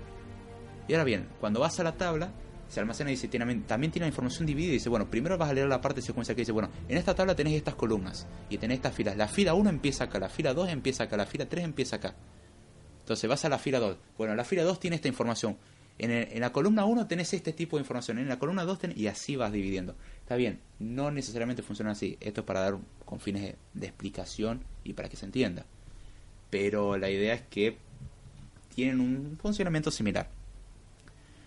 [0.87, 2.31] Y ahora bien, cuando vas a la tabla,
[2.67, 5.53] se almacena y dice, también tiene la información dividida y dice, bueno, primero vas a
[5.53, 8.77] leer la parte secuencial que dice, bueno, en esta tabla tenés estas columnas y tenés
[8.77, 9.17] estas filas.
[9.17, 12.15] La fila 1 empieza acá, la fila 2 empieza acá, la fila 3 empieza acá.
[12.99, 13.97] Entonces vas a la fila 2.
[14.17, 15.57] Bueno, la fila 2 tiene esta información.
[15.97, 18.19] En, en la columna 1 tenés este tipo de información.
[18.19, 18.97] En la columna 2 tenés...
[18.97, 19.95] Y así vas dividiendo.
[20.31, 22.17] Está bien, no necesariamente funciona así.
[22.21, 25.65] Esto es para dar con fines de, explicación y para que se entienda.
[26.49, 27.75] Pero la idea es que
[28.73, 30.29] tienen un funcionamiento similar.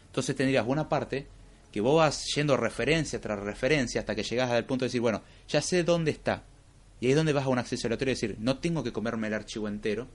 [0.08, 1.26] Entonces tendrías una parte
[1.72, 5.22] que vos vas yendo referencia tras referencia hasta que llegas al punto de decir, bueno,
[5.48, 6.42] ya sé dónde está.
[7.00, 9.28] Y ahí es donde vas a un acceso aleatorio y decir, no tengo que comerme
[9.28, 10.08] el archivo entero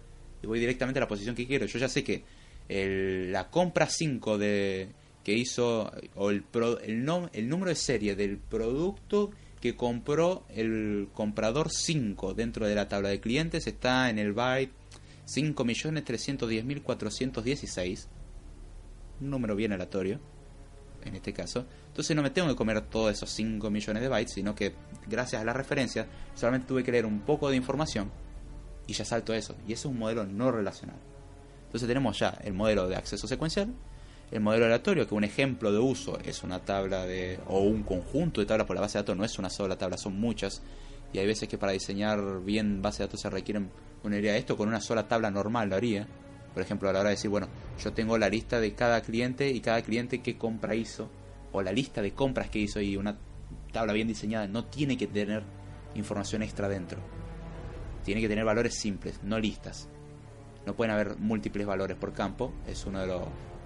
[0.44, 1.66] y voy directamente a la posición que quiero.
[1.66, 2.24] Yo ya sé que
[3.32, 4.90] la compra 5 de
[5.30, 9.30] que hizo o el, pro- el, nom- el número de serie del producto
[9.62, 14.74] que compró el comprador 5 dentro de la tabla de clientes está en el byte
[15.28, 18.08] 5.310.416
[19.22, 20.20] un número bien aleatorio
[21.06, 21.66] en este caso.
[21.88, 24.74] Entonces no me tengo que comer todos esos 5 millones de bytes, sino que
[25.08, 28.12] gracias a la referencia solamente tuve que leer un poco de información
[28.88, 29.56] y ya salto eso.
[29.68, 30.98] Y eso es un modelo no relacional.
[31.68, 33.74] Entonces tenemos ya el modelo de acceso secuencial,
[34.32, 38.42] el modelo aleatorio, que un ejemplo de uso es una tabla de o un conjunto
[38.42, 40.62] de tablas por la base de datos, no es una sola tabla, son muchas.
[41.12, 43.72] Y hay veces que para diseñar bien base de datos se requieren
[44.04, 46.08] una idea de esto, con una sola tabla normal lo haría.
[46.54, 47.48] Por ejemplo, a la hora de decir, bueno,
[47.84, 51.10] yo tengo la lista de cada cliente y cada cliente qué compra hizo,
[51.52, 53.18] o la lista de compras que hizo y una
[53.72, 55.44] tabla bien diseñada no tiene que tener
[55.96, 57.00] información extra dentro.
[58.04, 59.90] Tiene que tener valores simples, no listas.
[60.66, 63.08] No pueden haber múltiples valores por campo, es una de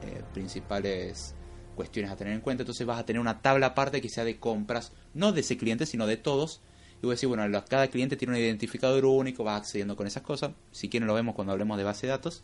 [0.06, 1.36] las principales
[1.76, 2.64] cuestiones a tener en cuenta.
[2.64, 5.86] Entonces vas a tener una tabla aparte que sea de compras, no de ese cliente,
[5.86, 6.62] sino de todos.
[6.98, 10.24] Y voy a decir, bueno, cada cliente tiene un identificador único, vas accediendo con esas
[10.24, 10.52] cosas.
[10.72, 12.44] Si quieren lo vemos cuando hablemos de base de datos.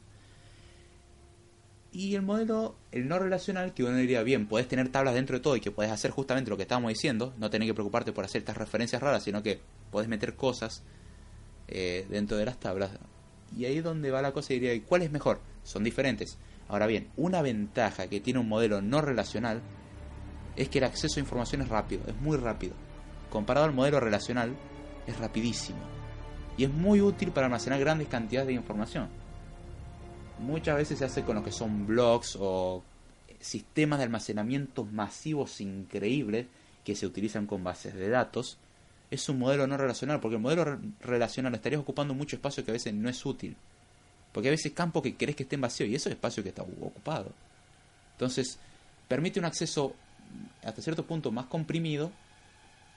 [1.92, 5.42] Y el modelo, el no relacional, que uno diría, bien, puedes tener tablas dentro de
[5.42, 8.26] todo y que puedes hacer justamente lo que estábamos diciendo, no tener que preocuparte por
[8.26, 10.84] hacer estas referencias raras, sino que puedes meter cosas
[11.68, 12.92] eh, dentro de las tablas.
[13.58, 15.40] Y ahí es donde va la cosa y diría, ¿y cuál es mejor?
[15.64, 16.38] Son diferentes.
[16.70, 19.62] Ahora bien, una ventaja que tiene un modelo no relacional
[20.56, 22.74] es que el acceso a información es rápido, es muy rápido.
[23.30, 24.56] Comparado al modelo relacional,
[25.06, 25.80] es rapidísimo.
[26.58, 29.10] Y es muy útil para almacenar grandes cantidades de información
[30.40, 32.84] muchas veces se hace con lo que son blogs o
[33.40, 36.48] sistemas de almacenamiento masivos increíbles
[36.84, 38.58] que se utilizan con bases de datos.
[39.12, 42.72] Es un modelo no relacional, porque el modelo re- relacional estarías ocupando mucho espacio que
[42.72, 43.56] a veces no es útil.
[44.32, 46.62] Porque a veces campo que querés que estén vacíos y eso es espacio que está
[46.62, 47.32] ocupado.
[48.14, 48.60] Entonces,
[49.08, 49.96] permite un acceso
[50.64, 52.12] hasta cierto punto más comprimido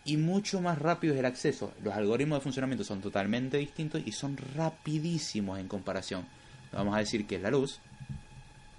[0.05, 1.73] y mucho más rápido es el acceso.
[1.83, 6.27] Los algoritmos de funcionamiento son totalmente distintos y son rapidísimos en comparación.
[6.73, 7.79] Vamos a decir que es la luz,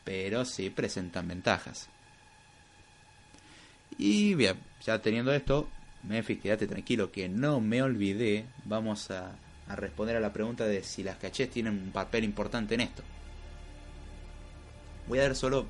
[0.04, 1.88] pero sí presentan ventajas.
[3.98, 5.70] Y bien, ya teniendo esto,
[6.04, 8.46] Memphis, quédate tranquilo que no me olvidé.
[8.66, 9.36] Vamos a,
[9.68, 13.04] a responder a la pregunta de si las cachés tienen un papel importante en esto.
[15.08, 15.66] Voy a dar solo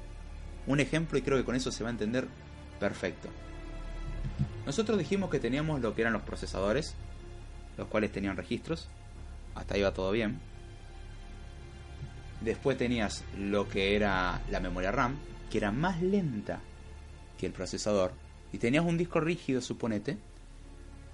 [0.68, 2.28] un ejemplo y creo que con eso se va a entender
[2.80, 3.30] perfecto.
[4.66, 6.96] Nosotros dijimos que teníamos lo que eran los procesadores,
[7.78, 8.88] los cuales tenían registros.
[9.56, 10.40] Hasta ahí va todo bien.
[12.42, 15.18] Después tenías lo que era la memoria RAM,
[15.50, 16.62] que era más lenta
[17.38, 18.14] que el procesador.
[18.52, 20.18] Y tenías un disco rígido, suponete.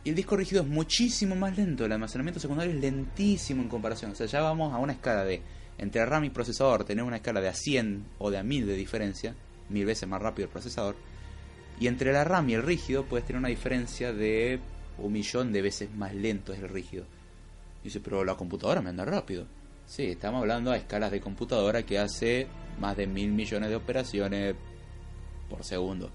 [0.04, 1.86] Y el disco rígido es muchísimo más lento.
[1.86, 4.12] El almacenamiento secundario es lentísimo en comparación.
[4.12, 5.42] O sea, ya vamos a una escala de
[5.78, 6.86] entre RAM y procesador.
[6.86, 9.36] Tenemos una escala de a 100 o de a 1000 de diferencia.
[9.70, 10.96] Mil veces más rápido el procesador.
[11.80, 14.60] Y entre la RAM y el rígido puedes tener una diferencia de
[14.98, 17.06] un millón de veces más lento es el rígido.
[17.84, 19.46] Dice, pero la computadora me anda rápido.
[19.86, 22.48] Sí, estamos hablando a escalas de computadora que hace
[22.80, 24.56] más de mil millones de operaciones
[25.50, 26.12] por segundo.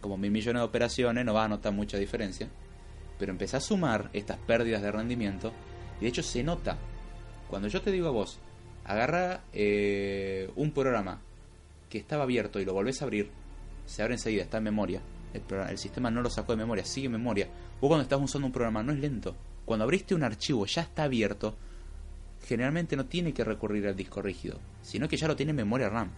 [0.00, 2.48] Como mil millones de operaciones no vas a notar mucha diferencia.
[3.18, 5.52] Pero empezás a sumar estas pérdidas de rendimiento.
[6.00, 6.76] Y de hecho se nota.
[7.48, 8.38] Cuando yo te digo a vos,
[8.84, 11.20] agarra eh, un programa
[11.88, 13.30] que estaba abierto y lo volvés a abrir,
[13.86, 15.02] se abre enseguida, está en memoria.
[15.34, 17.48] El, el sistema no lo sacó de memoria, sigue en memoria.
[17.80, 19.36] Vos cuando estás usando un programa no es lento.
[19.64, 21.56] Cuando abriste un archivo ya está abierto,
[22.44, 25.88] generalmente no tiene que recurrir al disco rígido, sino que ya lo tiene en memoria
[25.88, 26.10] RAM.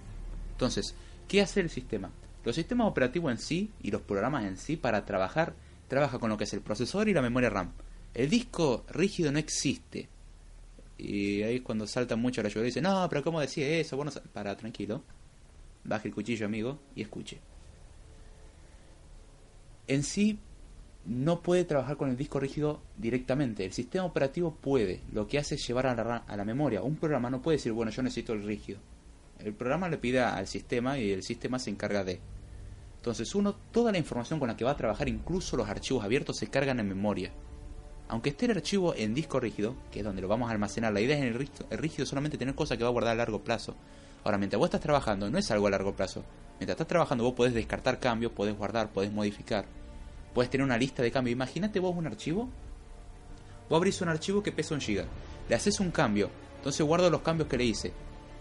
[0.52, 0.94] Entonces,
[1.28, 2.11] ¿qué hace el sistema?
[2.44, 5.54] Los sistemas operativos en sí y los programas en sí para trabajar,
[5.88, 7.72] trabaja con lo que es el procesador y la memoria RAM.
[8.12, 10.08] El disco rígido no existe.
[10.96, 13.96] Y ahí es cuando salta mucho la lluvia y dice, no, pero ¿cómo decía eso?
[13.96, 15.02] Bueno, para, tranquilo.
[15.84, 17.40] Baje el cuchillo, amigo, y escuche.
[19.86, 20.38] En sí,
[21.04, 23.64] no puede trabajar con el disco rígido directamente.
[23.64, 25.00] El sistema operativo puede.
[25.12, 26.82] Lo que hace es llevar a la, a la memoria.
[26.82, 28.78] Un programa no puede decir, bueno, yo necesito el rígido.
[29.40, 32.20] El programa le pide al sistema y el sistema se encarga de.
[33.04, 36.38] Entonces uno, toda la información con la que va a trabajar, incluso los archivos abiertos,
[36.38, 37.32] se cargan en memoria.
[38.08, 41.02] Aunque esté el archivo en disco rígido, que es donde lo vamos a almacenar, la
[41.02, 43.74] idea es en el rígido, solamente tener cosas que va a guardar a largo plazo.
[44.24, 46.24] Ahora, mientras vos estás trabajando, no es algo a largo plazo.
[46.58, 49.66] Mientras estás trabajando, vos podés descartar cambios, podés guardar, podés modificar.
[50.32, 51.34] Puedes tener una lista de cambios.
[51.34, 52.48] Imagínate vos un archivo.
[53.68, 55.04] Vos abrís un archivo que pesa un giga.
[55.46, 56.30] Le haces un cambio.
[56.56, 57.92] Entonces guardo los cambios que le hice.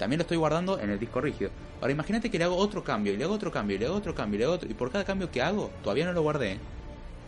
[0.04, 1.50] También lo estoy guardando en el disco rígido.
[1.80, 3.96] Ahora imagínate que le hago otro cambio, y le hago otro cambio, y le hago
[3.96, 4.70] otro cambio, y le hago otro.
[4.70, 6.52] Y por cada cambio que hago, todavía no lo guardé.
[6.52, 6.60] ¿eh?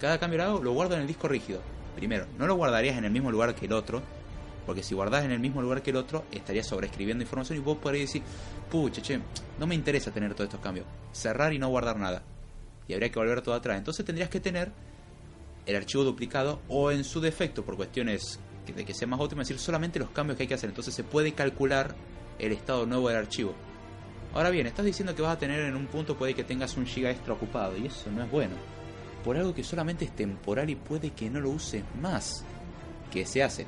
[0.02, 1.62] Cada cambio que hago, lo guardo en el disco rígido.
[1.96, 4.02] Primero, no lo guardarías en el mismo lugar que el otro.
[4.66, 7.78] Porque si guardás en el mismo lugar que el otro, estarías sobreescribiendo información y vos
[7.78, 8.24] podrías decir,
[8.70, 9.22] pucha, che,
[9.58, 10.86] no me interesa tener todos estos cambios.
[11.14, 12.24] Cerrar y no guardar nada.
[12.90, 13.78] Y habría que volver todo atrás.
[13.78, 14.70] Entonces tendrías que tener
[15.66, 19.60] el archivo duplicado o en su defecto, por cuestiones de que sea más óptimo, decir
[19.60, 20.72] solamente los cambios que hay que hacer.
[20.72, 21.96] Entonces se puede calcular
[22.40, 23.54] el estado nuevo del archivo.
[24.34, 26.86] Ahora bien, estás diciendo que vas a tener en un punto, puede que tengas un
[26.86, 28.56] giga extra ocupado, y eso no es bueno.
[29.24, 32.44] Por algo que solamente es temporal y puede que no lo uses más.
[33.12, 33.66] ¿Qué se hace?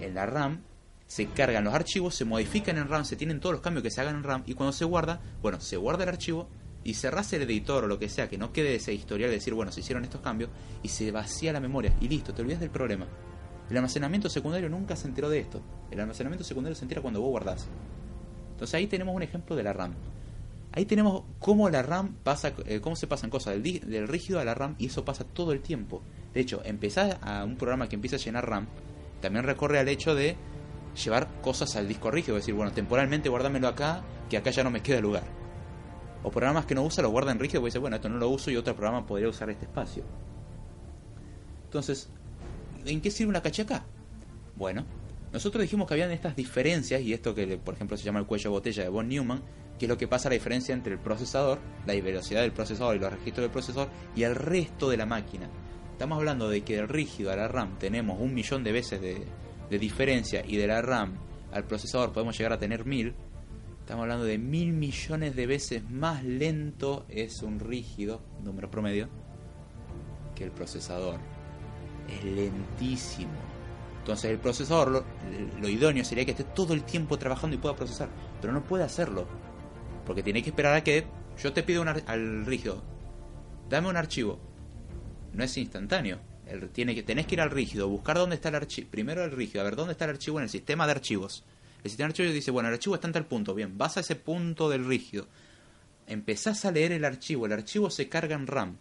[0.00, 0.62] En la RAM
[1.06, 4.00] se cargan los archivos, se modifican en RAM, se tienen todos los cambios que se
[4.00, 6.48] hagan en RAM, y cuando se guarda, bueno, se guarda el archivo
[6.84, 9.52] y cerrás el editor o lo que sea, que no quede ese historial de decir,
[9.52, 10.50] bueno, se hicieron estos cambios,
[10.82, 13.06] y se vacía la memoria, y listo, te olvidas del problema.
[13.70, 15.60] El almacenamiento secundario nunca se enteró de esto.
[15.90, 17.66] El almacenamiento secundario se entera cuando vos guardás.
[18.52, 19.94] Entonces ahí tenemos un ejemplo de la RAM.
[20.72, 24.54] Ahí tenemos cómo la RAM pasa, eh, cómo se pasan cosas del, rígido a la
[24.54, 26.02] RAM y eso pasa todo el tiempo.
[26.34, 28.66] De hecho, empezar a un programa que empieza a llenar RAM
[29.20, 30.36] también recorre al hecho de
[31.02, 34.82] llevar cosas al disco rígido, decir, bueno, temporalmente guárdamelo acá, que acá ya no me
[34.82, 35.24] queda lugar.
[36.22, 38.28] O programas que no usa lo guarda en rígido porque dice, bueno, esto no lo
[38.28, 40.04] uso y otro programa podría usar este espacio.
[41.64, 42.10] Entonces,
[42.88, 43.84] ¿en qué sirve una caché acá?
[44.56, 44.84] Bueno,
[45.32, 48.50] nosotros dijimos que habían estas diferencias, y esto que por ejemplo se llama el cuello
[48.50, 49.42] botella de von Neumann,
[49.78, 52.98] que es lo que pasa la diferencia entre el procesador, la velocidad del procesador y
[52.98, 55.48] los registros del procesador, y el resto de la máquina.
[55.92, 59.24] Estamos hablando de que del rígido a la RAM tenemos un millón de veces de,
[59.70, 61.18] de diferencia, y de la RAM
[61.52, 63.14] al procesador podemos llegar a tener mil.
[63.80, 69.08] Estamos hablando de mil millones de veces más lento es un rígido, número promedio,
[70.34, 71.37] que el procesador.
[72.08, 73.32] Es lentísimo.
[74.00, 75.04] Entonces el procesador,
[75.60, 78.08] lo, idóneo sería que esté todo el tiempo trabajando y pueda procesar,
[78.40, 79.26] pero no puede hacerlo.
[80.06, 81.04] Porque tiene que esperar a que
[81.42, 82.82] yo te pido un al rígido,
[83.68, 84.38] dame un archivo.
[85.34, 86.18] No es instantáneo.
[86.46, 88.88] El- tiene que, tenés que ir al rígido, buscar dónde está el archivo.
[88.90, 91.44] Primero el rígido, a ver dónde está el archivo en el sistema de archivos.
[91.84, 93.54] El sistema de archivos dice, bueno, el archivo está en tal punto.
[93.54, 95.26] Bien, vas a ese punto del rígido.
[96.06, 97.44] Empezás a leer el archivo.
[97.44, 98.78] El archivo se carga en RAM.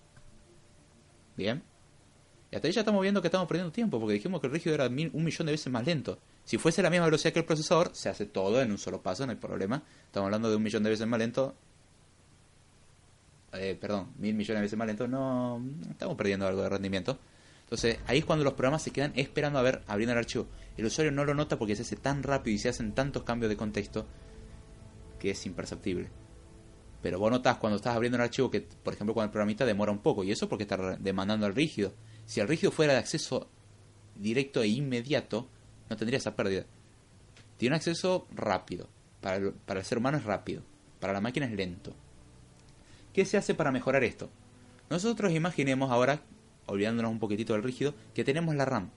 [1.36, 1.62] Bien.
[2.52, 4.76] Y hasta ahí ya estamos viendo que estamos perdiendo tiempo, porque dijimos que el rígido
[4.76, 6.20] era mil- un millón de veces más lento.
[6.46, 9.26] Si fuese la misma velocidad que el procesador, se hace todo en un solo paso,
[9.26, 9.84] no hay problema.
[10.06, 11.56] Estamos hablando de un millón de veces más lento.
[13.54, 15.62] Eh, perdón, mil millones de veces más lento, no.
[15.90, 17.18] Estamos perdiendo algo de rendimiento.
[17.64, 20.48] Entonces, ahí es cuando los programas se quedan esperando a ver, abriendo el archivo.
[20.78, 23.50] El usuario no lo nota porque se hace tan rápido y se hacen tantos cambios
[23.50, 24.06] de contexto
[25.20, 26.10] que es imperceptible.
[27.02, 29.92] Pero vos notás cuando estás abriendo un archivo que, por ejemplo, con el programita demora
[29.92, 30.24] un poco.
[30.24, 31.94] Y eso porque está demandando al rígido.
[32.28, 33.50] Si el rígido fuera de acceso
[34.16, 35.48] directo e inmediato,
[35.90, 36.66] no tendría esa pérdida.
[37.58, 38.90] Tiene un acceso rápido.
[39.22, 40.62] Para el, ser humano es rápido.
[41.00, 41.96] Para la máquina es lento.
[43.14, 44.30] ¿Qué se hace para mejorar esto?
[44.90, 46.22] Nosotros imaginemos ahora,
[46.66, 48.92] olvidándonos un poquitito del rígido, que tenemos la RAM.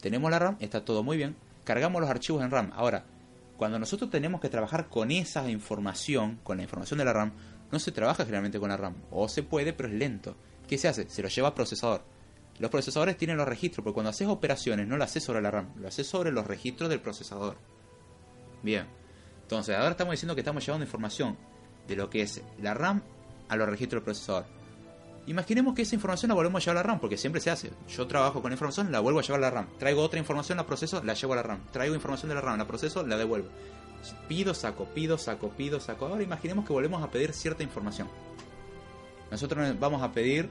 [0.00, 1.36] Tenemos la RAM, está todo muy bien.
[1.64, 2.70] Cargamos los archivos en RAM.
[2.74, 3.04] Ahora,
[3.58, 7.32] cuando nosotros tenemos que trabajar con esa información, con la información de la RAM,
[7.70, 8.94] no se trabaja generalmente con la RAM.
[9.10, 10.34] O se puede, pero es lento.
[10.68, 11.08] ¿Qué se hace?
[11.08, 12.02] Se lo lleva a procesador.
[12.58, 15.72] Los procesadores tienen los registros, porque cuando haces operaciones no lo haces sobre la RAM,
[15.76, 17.58] lo haces sobre los registros del procesador.
[18.62, 18.86] Bien.
[19.42, 21.36] Entonces, ahora estamos diciendo que estamos llevando información
[21.86, 23.02] de lo que es la RAM
[23.48, 24.46] a los registros del procesador.
[25.26, 27.72] Imaginemos que esa información la volvemos a llevar a la RAM, porque siempre se hace.
[27.88, 29.68] Yo trabajo con información, la vuelvo a llevar a la RAM.
[29.78, 31.66] Traigo otra información, la proceso, la llevo a la RAM.
[31.72, 33.48] Traigo información de la RAM, la proceso, la devuelvo.
[34.28, 36.06] Pido, saco, pido, saco, pido, saco.
[36.06, 38.08] Ahora imaginemos que volvemos a pedir cierta información.
[39.30, 40.48] Nosotros vamos a pedir,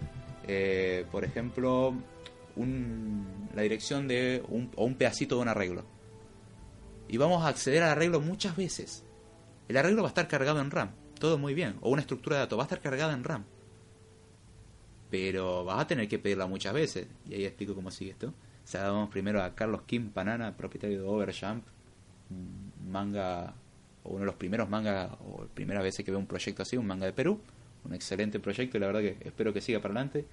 [0.48, 1.94] eh, por ejemplo,
[2.56, 5.86] un- la dirección de un, o un pedacito de un arreglo.
[7.08, 9.04] Y vamos a acceder al arreglo muchas veces.
[9.68, 10.90] El arreglo va a estar cargado en RAM.
[11.20, 11.76] Todo muy bien.
[11.82, 13.46] O una estructura de datos va a estar cargada en RAM.
[15.10, 17.08] Pero vas a tener que pedirla muchas veces.
[17.30, 18.34] Y ahí explico cómo sigue esto.
[18.64, 21.64] Saludamos primero a Carlos Kim Panana, propietario de Overjump.
[22.90, 23.54] Manga,
[24.04, 26.88] o uno de los primeros mangas, o primeras veces que veo un proyecto así, un
[26.88, 27.40] manga de Perú.
[27.86, 30.26] Un excelente proyecto y la verdad que espero que siga para adelante.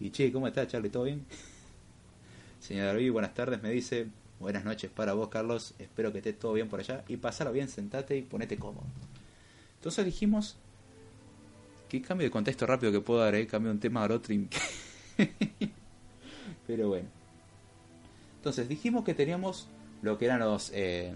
[0.00, 0.90] Y che, ¿cómo estás, Charlie?
[0.90, 1.24] ¿Todo bien?
[2.60, 4.06] Señor David, buenas tardes, me dice.
[4.38, 5.74] Buenas noches para vos, Carlos.
[5.78, 7.04] Espero que estés todo bien por allá.
[7.08, 8.86] Y pasalo bien, sentate y ponete cómodo.
[9.76, 10.56] Entonces dijimos.
[11.88, 13.34] ¿Qué cambio de contexto rápido que puedo dar?
[13.34, 13.46] Eh?
[13.46, 14.34] Cambio un tema a otro.
[16.66, 17.08] Pero bueno.
[18.36, 19.68] Entonces dijimos que teníamos
[20.02, 21.14] lo que eran los, eh,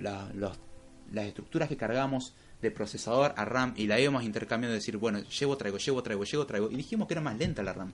[0.00, 5.20] las estructuras que cargamos de procesador a RAM y la íbamos intercambiando de decir, bueno,
[5.20, 6.70] llevo, traigo, llevo, traigo, llevo, traigo.
[6.70, 7.92] Y dijimos que era más lenta la RAM.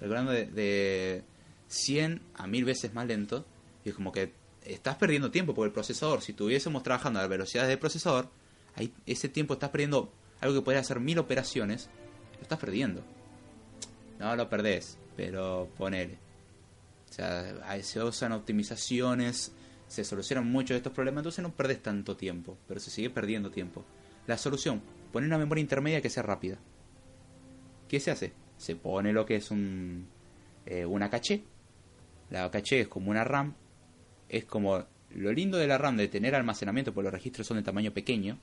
[0.00, 1.24] Recordando de, de
[1.68, 3.44] 100 a 1000 veces más lento.
[3.84, 4.32] Y es como que
[4.64, 8.28] estás perdiendo tiempo porque el procesador, si estuviésemos trabajando a la velocidad del procesador,
[8.74, 11.88] ahí ese tiempo estás perdiendo algo que podría hacer mil operaciones,
[12.36, 13.02] lo estás perdiendo.
[14.18, 16.18] No lo perdés, pero ponele.
[17.10, 19.52] O sea, se usan optimizaciones,
[19.88, 23.50] se solucionan muchos de estos problemas, entonces no perdés tanto tiempo, pero se sigue perdiendo
[23.50, 23.84] tiempo.
[24.26, 24.82] La solución,
[25.12, 26.58] poner una memoria intermedia que sea rápida.
[27.88, 28.32] ¿Qué se hace?
[28.56, 30.06] Se pone lo que es un,
[30.64, 31.44] eh, una caché.
[32.30, 33.54] La caché es como una RAM.
[34.28, 34.84] Es como
[35.14, 38.38] lo lindo de la RAM de tener almacenamiento, porque los registros son de tamaño pequeño.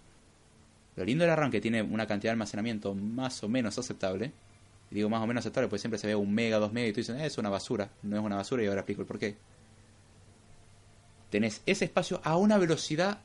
[0.96, 4.32] Lo lindo de la RAM que tiene una cantidad de almacenamiento más o menos aceptable.
[4.92, 7.00] Digo más o menos aceptable porque siempre se ve un mega, dos mega y tú
[7.02, 7.90] dices, "Eh, es una basura.
[8.04, 9.36] No es una basura y ahora explico el porqué.
[11.34, 13.22] Tenés ese espacio a una velocidad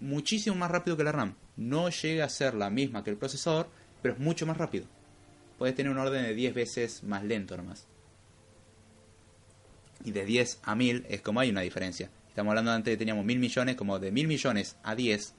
[0.00, 1.36] muchísimo más rápido que la RAM.
[1.56, 3.68] No llega a ser la misma que el procesador,
[4.02, 4.86] pero es mucho más rápido.
[5.58, 7.86] Puedes tener un orden de 10 veces más lento nomás.
[10.04, 12.10] Y de 10 a 1000 es como hay una diferencia.
[12.28, 15.32] Estamos hablando antes que teníamos 1000 millones, como de 1000 millones a 10.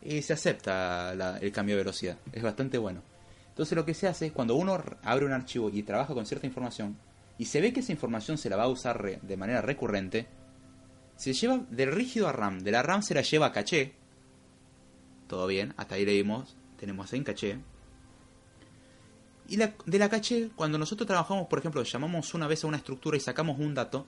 [0.00, 2.18] Y se acepta la- el cambio de velocidad.
[2.32, 3.02] Es bastante bueno.
[3.48, 6.46] Entonces lo que se hace es cuando uno abre un archivo y trabaja con cierta
[6.46, 6.96] información,
[7.36, 10.28] y se ve que esa información se la va a usar de manera recurrente,
[11.16, 13.94] se lleva del rígido a RAM, de la RAM se la lleva a caché.
[15.28, 17.58] Todo bien, hasta ahí leímos, tenemos en caché.
[19.48, 22.78] Y la- de la caché, cuando nosotros trabajamos, por ejemplo, llamamos una vez a una
[22.78, 24.06] estructura y sacamos un dato,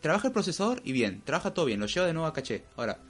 [0.00, 2.64] trabaja el procesador y bien, trabaja todo bien, lo lleva de nuevo a caché.
[2.76, 3.00] Ahora,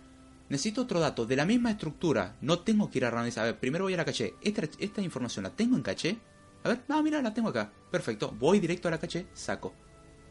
[0.48, 3.58] necesito otro dato de la misma estructura, no tengo que ir a RAM a ver,
[3.58, 6.16] primero voy a la caché, esta, esta información la tengo en caché.
[6.62, 7.70] A ver, no, mira, la tengo acá.
[7.90, 9.74] Perfecto, voy directo a la caché, saco.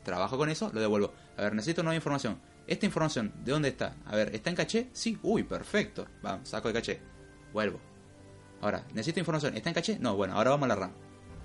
[0.03, 1.13] Trabajo con eso, lo devuelvo.
[1.37, 2.39] A ver, necesito nueva información.
[2.67, 3.95] Esta información, ¿de dónde está?
[4.05, 4.89] A ver, ¿está en caché?
[4.93, 6.07] Sí, uy, perfecto.
[6.21, 7.01] Vamos, saco de caché.
[7.51, 7.79] Vuelvo.
[8.61, 9.55] Ahora, ¿necesito información?
[9.55, 9.99] ¿Está en caché?
[9.99, 10.91] No, bueno, ahora vamos a la RAM.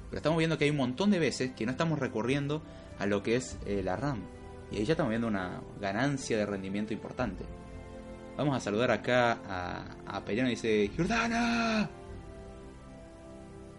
[0.09, 2.63] Pero estamos viendo que hay un montón de veces que no estamos recurriendo
[2.99, 4.23] a lo que es eh, la RAM.
[4.71, 7.45] Y ahí ya estamos viendo una ganancia de rendimiento importante.
[8.37, 11.91] Vamos a saludar acá a, a y dice, ¡Jordana!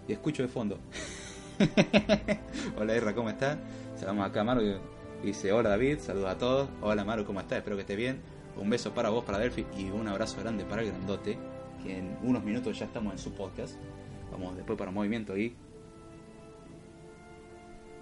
[0.08, 0.80] Y escucho de fondo.
[2.78, 3.58] Hola Irra, ¿cómo estás?
[3.96, 4.78] Saludamos acá a Maru y
[5.26, 6.70] dice, hola David, saludos a todos.
[6.82, 7.58] Hola Maru, ¿cómo estás?
[7.58, 8.22] Espero que estés bien.
[8.58, 11.38] Un beso para vos, para Delphi y un abrazo grande para el grandote,
[11.84, 13.76] que en unos minutos ya estamos en su podcast.
[14.32, 15.56] Vamos después para movimiento y...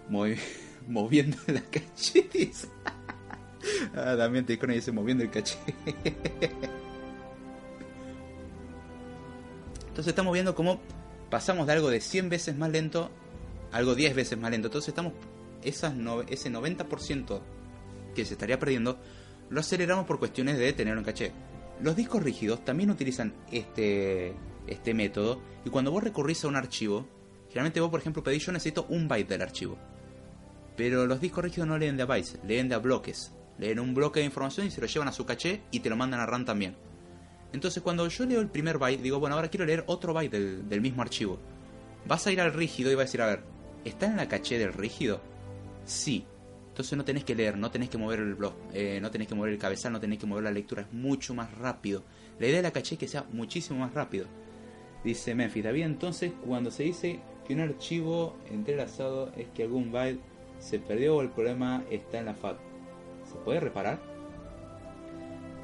[0.10, 0.40] Movi-
[0.88, 2.68] moviendo la caché, dice.
[3.96, 5.58] ah, también te dice moviendo el caché.
[9.88, 10.80] Entonces estamos viendo cómo
[11.32, 13.10] pasamos de algo de 100 veces más lento
[13.72, 14.68] algo 10 veces más lento.
[14.68, 15.14] Entonces estamos
[15.64, 15.94] esas
[16.30, 17.42] ese 90%
[18.16, 19.00] que se estaría perdiendo
[19.50, 21.32] lo aceleramos por cuestiones de tener un caché.
[21.82, 24.34] Los discos rígidos también utilizan este
[24.68, 27.08] este método y cuando vos recurrís a un archivo,
[27.48, 29.78] generalmente vos por ejemplo pedís yo necesito un byte del archivo.
[30.76, 33.32] Pero los discos rígidos no leen de bytes, leen de a bloques.
[33.58, 35.96] Leen un bloque de información y se lo llevan a su caché y te lo
[35.96, 36.76] mandan a RAM también.
[37.54, 40.70] Entonces cuando yo leo el primer byte, digo, bueno, ahora quiero leer otro byte del,
[40.70, 41.40] del mismo archivo.
[42.06, 43.44] Vas a ir al rígido y vas a decir, a ver,
[43.88, 45.22] ¿está en la caché del rígido?
[45.86, 46.26] Sí.
[46.70, 49.34] Entonces no tenés que leer, no tenés que mover el blog, eh, no tenés que
[49.34, 52.04] mover el cabezal, no tenés que mover la lectura, es mucho más rápido.
[52.40, 54.28] La idea de la caché es que sea muchísimo más rápido.
[55.04, 60.22] Dice Memphis, David, entonces cuando se dice que un archivo entrelazado es que algún byte
[60.60, 62.58] se perdió o el problema está en la FAT.
[63.28, 64.00] ¿Se puede reparar?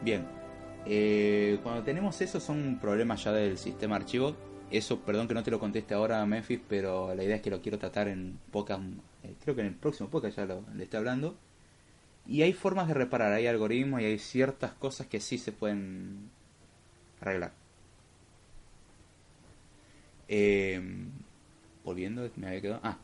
[0.03, 0.25] Bien,
[0.85, 4.35] eh, cuando tenemos eso son problemas ya del sistema archivo.
[4.71, 7.61] Eso, perdón que no te lo conteste ahora Memphis, pero la idea es que lo
[7.61, 8.79] quiero tratar en pocas,
[9.23, 11.37] eh, creo que en el próximo podcast ya lo, le estoy hablando.
[12.25, 16.29] Y hay formas de reparar, hay algoritmos y hay ciertas cosas que sí se pueden
[17.21, 17.53] arreglar.
[20.27, 20.81] Eh,
[21.83, 22.79] volviendo, me había quedado.
[22.83, 22.97] Ah,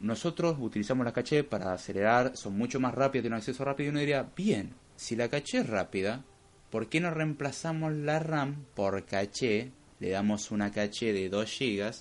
[0.00, 3.88] nosotros utilizamos la caché para acelerar, son mucho más rápidos, tienen acceso rápido.
[3.88, 6.24] Y uno diría, bien, si la caché es rápida,
[6.70, 9.72] ¿por qué no reemplazamos la RAM por caché?
[10.00, 11.92] Le damos una caché de 2 GB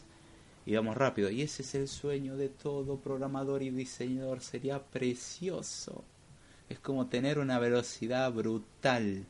[0.66, 1.30] y vamos rápido.
[1.30, 4.42] Y ese es el sueño de todo programador y diseñador.
[4.42, 6.04] Sería precioso.
[6.70, 9.26] Es como tener una velocidad brutal.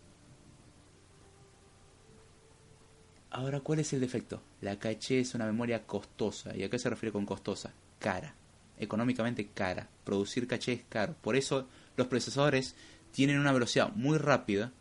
[3.32, 4.42] Ahora, ¿cuál es el defecto?
[4.62, 6.56] La caché es una memoria costosa.
[6.56, 7.74] ¿Y a qué se refiere con costosa?
[8.00, 8.36] Cara.
[8.78, 9.90] Económicamente cara.
[10.04, 11.16] Producir caché es caro.
[11.22, 12.76] Por eso los procesadores
[13.12, 14.72] tienen una velocidad muy rápida,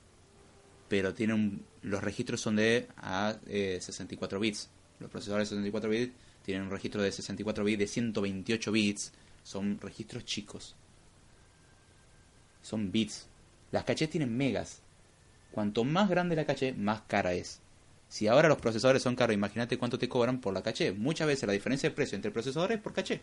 [0.88, 4.68] pero tienen un- los registros son de a, eh, 64 bits.
[5.00, 6.12] Los procesadores de 64 bits
[6.44, 9.12] tienen un registro de 64 bits de 128 bits.
[9.42, 10.74] Son registros chicos.
[12.62, 13.26] Son bits.
[13.70, 14.80] Las cachés tienen megas.
[15.52, 17.60] Cuanto más grande la caché, más cara es.
[18.08, 20.92] Si ahora los procesadores son caros, imagínate cuánto te cobran por la caché.
[20.92, 23.20] Muchas veces la diferencia de precio entre procesadores es por caché.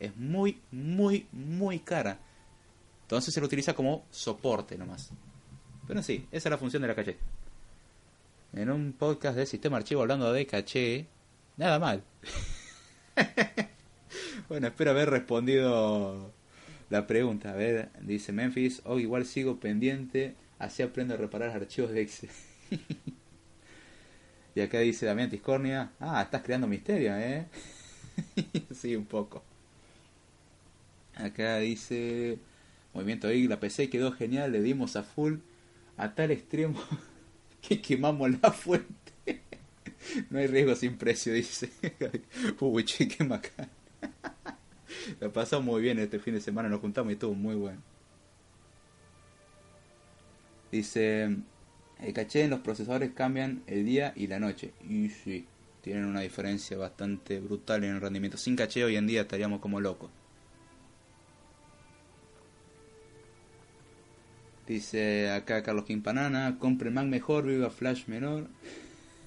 [0.00, 2.18] Es muy, muy, muy cara.
[3.02, 5.10] Entonces se lo utiliza como soporte nomás.
[5.86, 7.16] Pero sí, esa es la función de la caché.
[8.52, 11.06] En un podcast de sistema archivo hablando de caché,
[11.56, 12.02] nada mal.
[14.48, 16.32] bueno, espero haber respondido
[16.90, 17.52] la pregunta.
[17.52, 22.30] A ver, dice Memphis, oh, igual sigo pendiente, así aprendo a reparar archivos de Excel.
[24.54, 27.46] y acá dice Damián Tiscornia, ah, estás creando misterio, ¿eh?
[28.74, 29.42] sí, un poco.
[31.14, 32.38] Acá dice,
[32.92, 35.36] movimiento I, la PC quedó genial, le dimos a full,
[35.96, 36.80] a tal extremo
[37.60, 39.12] que quemamos la fuente.
[40.30, 41.70] no hay riesgo sin precio, dice.
[42.60, 43.68] Uy, che, qué macana.
[45.20, 47.80] La pasamos muy bien este fin de semana, nos juntamos y estuvo muy bueno.
[50.72, 51.36] Dice,
[52.00, 54.72] el caché en los procesadores cambian el día y la noche.
[54.88, 55.46] Y sí,
[55.80, 58.36] tienen una diferencia bastante brutal en el rendimiento.
[58.36, 60.10] Sin caché hoy en día estaríamos como locos.
[64.66, 68.48] Dice acá Carlos Quimpanana, compre Mac mejor, viva Flash menor.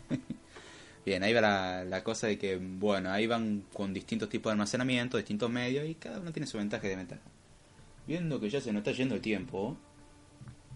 [1.06, 4.54] Bien, ahí va la, la cosa de que, bueno, ahí van con distintos tipos de
[4.54, 7.22] almacenamiento, distintos medios, y cada uno tiene su ventaja y desventaja.
[8.06, 9.78] Viendo que ya se nos está yendo el tiempo,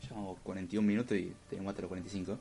[0.02, 2.40] llevamos 41 minutos y tenemos hasta los 45,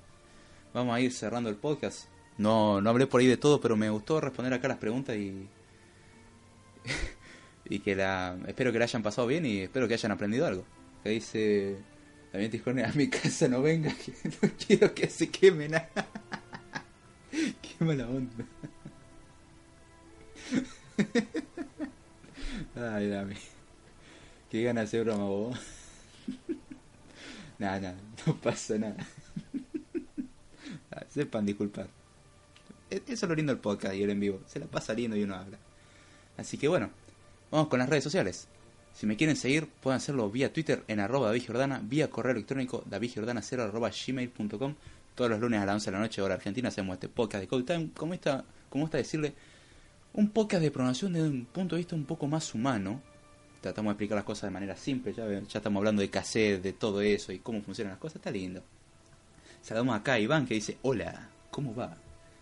[0.73, 2.07] vamos a ir cerrando el podcast.
[2.39, 5.49] No, no hablé por ahí de todo, pero me gustó responder acá las preguntas y...
[7.67, 8.39] y que la...
[8.47, 10.65] Espero que la hayan pasado bien y espero que hayan aprendido algo.
[11.03, 11.77] Que dice...
[12.33, 14.13] También Tiscornia, a mi casa no venga, que
[14.43, 15.89] no quiero que se queme nada.
[17.31, 18.45] Qué mala onda.
[22.75, 23.37] Ay, dame.
[24.51, 25.59] Qué ganas de broma vos.
[27.59, 28.97] Nada, nada, no pasa nada.
[31.09, 31.89] Sepan disculpar.
[32.91, 34.41] E- Eso es lo lindo del podcast y el en vivo.
[34.47, 35.59] Se la pasa lindo y uno habla.
[36.37, 36.91] Así que bueno,
[37.51, 38.49] vamos con las redes sociales.
[38.95, 42.85] Si me quieren seguir, pueden hacerlo vía Twitter en arroba David Giordana, vía correo electrónico
[42.89, 44.75] davidgiordana0 arroba gmail.com.
[45.15, 47.49] Todos los lunes a las 11 de la noche, hora argentina, hacemos este podcast de
[47.49, 47.91] Code Time.
[47.95, 49.35] Como está, como está decirle,
[50.15, 53.01] un podcast de programación desde un punto de vista un poco más humano.
[53.61, 56.73] Tratamos de explicar las cosas de manera simple, ya, ya estamos hablando de cassette, de
[56.73, 58.63] todo eso y cómo funcionan las cosas, está lindo.
[59.63, 61.97] Saludamos acá a Iván que dice, hola, ¿cómo va?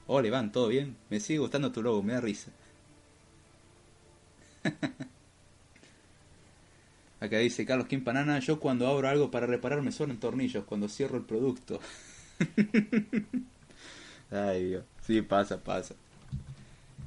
[0.06, 0.96] Hola Iván, ¿todo bien?
[1.10, 2.50] Me sigue gustando tu logo, me da risa.
[7.20, 11.18] Acá dice Carlos Quimpanana, yo cuando abro algo para reparar me suenan tornillos cuando cierro
[11.18, 11.78] el producto.
[14.30, 15.94] Ay Dios, sí pasa, pasa.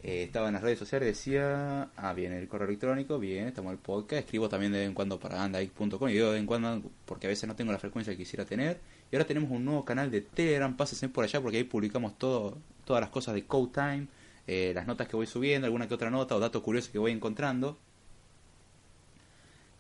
[0.04, 3.78] Eh, estaba en las redes sociales, decía, ah bien, el correo electrónico, bien, estamos en
[3.78, 6.84] el podcast, escribo también de vez en cuando para andaik.com y de vez en cuando
[7.06, 8.82] porque a veces no tengo la frecuencia que quisiera tener.
[9.10, 12.54] Y ahora tenemos un nuevo canal de Telegram, pásense por allá porque ahí publicamos todas
[13.02, 14.08] las cosas de Code Time,
[14.46, 17.14] eh, las notas que voy subiendo, alguna que otra nota o datos curiosos que voy
[17.14, 17.80] encontrando.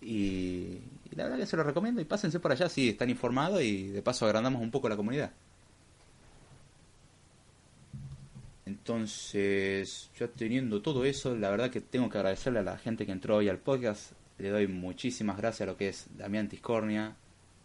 [0.03, 0.79] Y,
[1.15, 4.01] la verdad que se lo recomiendo y pásense por allá si están informados y de
[4.01, 5.31] paso agrandamos un poco la comunidad.
[8.65, 13.11] Entonces, ya teniendo todo eso, la verdad que tengo que agradecerle a la gente que
[13.11, 14.13] entró hoy al podcast.
[14.39, 17.15] Le doy muchísimas gracias a lo que es Damián Tiscornia,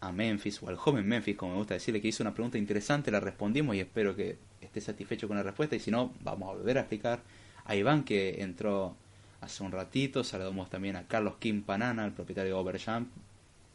[0.01, 3.11] a Memphis, o al joven Memphis, como me gusta decirle, que hizo una pregunta interesante,
[3.11, 5.75] la respondimos y espero que esté satisfecho con la respuesta.
[5.75, 7.21] Y si no, vamos a volver a explicar.
[7.65, 8.95] A Iván, que entró
[9.41, 10.23] hace un ratito.
[10.23, 13.09] Saludamos también a Carlos Kim Panana, el propietario de Overjump.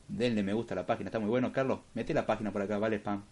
[0.08, 1.52] Denle me gusta a la página, está muy bueno.
[1.52, 3.22] Carlos, mete la página por acá, vale spam.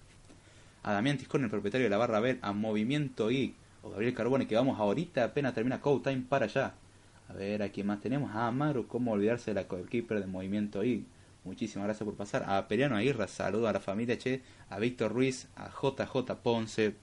[0.82, 4.46] A Damián Tiscornia, el propietario de la barra Bell, a Movimiento Geek, o Gabriel Carbone,
[4.46, 6.74] que vamos ahorita, apenas termina Code Time para allá.
[7.28, 8.34] A ver, a quién más tenemos.
[8.34, 11.04] A Amaru, cómo olvidarse de la coequiper de Movimiento Geek.
[11.44, 12.44] Muchísimas gracias por pasar.
[12.48, 16.94] A Periano Aguirre, saludo a la familia Che, a Víctor Ruiz, a JJ Ponce,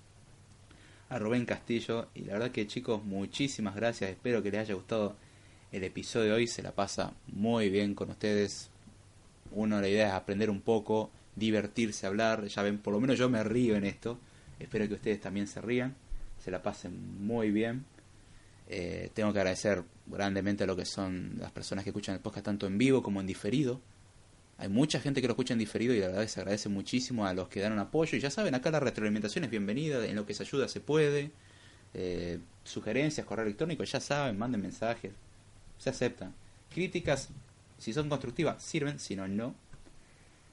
[1.10, 2.08] a Rubén Castillo.
[2.14, 4.12] Y la verdad que chicos, muchísimas gracias.
[4.12, 5.16] Espero que les haya gustado
[5.72, 6.48] el episodio de hoy.
[6.48, 8.70] Se la pasa muy bien con ustedes.
[9.52, 12.46] Uno, la idea es aprender un poco, divertirse, hablar.
[12.46, 14.20] Ya ven, por lo menos yo me río en esto.
[14.60, 15.96] Espero que ustedes también se rían.
[16.44, 17.86] Se la pasen muy bien.
[18.68, 22.46] Eh, tengo que agradecer grandemente a lo que son las personas que escuchan el podcast
[22.46, 23.82] tanto en vivo como en diferido.
[24.60, 27.34] Hay mucha gente que lo escucha en diferido y la verdad se agradece muchísimo a
[27.34, 28.18] los que dan un apoyo.
[28.18, 31.32] Y ya saben, acá la retroalimentación es bienvenida, en lo que se ayuda se puede.
[31.94, 35.14] Eh, sugerencias, correo electrónico, ya saben, manden mensajes.
[35.78, 36.34] Se aceptan.
[36.74, 37.30] Críticas,
[37.78, 39.56] si son constructivas, sirven, si no, no.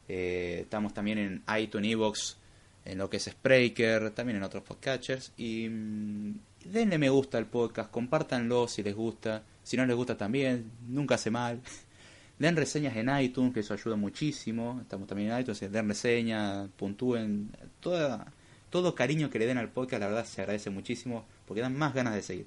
[0.09, 2.37] Eh, estamos también en iTunes, Evox,
[2.85, 5.33] en lo que es Spreaker, también en otros podcatchers.
[5.37, 9.43] Y mm, denle me gusta al podcast, compártanlo si les gusta.
[9.65, 11.61] Si no les gusta también, nunca hace mal.
[12.39, 14.79] Den reseñas en iTunes, que eso ayuda muchísimo.
[14.83, 17.51] Estamos también en iTunes, den reseñas, puntúen.
[17.81, 18.33] Toda,
[18.71, 21.95] todo cariño que le den al podcast, la verdad se agradece muchísimo, porque dan más
[21.95, 22.47] ganas de seguir.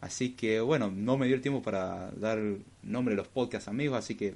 [0.00, 2.38] Así que bueno, no me dio el tiempo para dar
[2.82, 4.34] nombre a los podcasts amigos, así que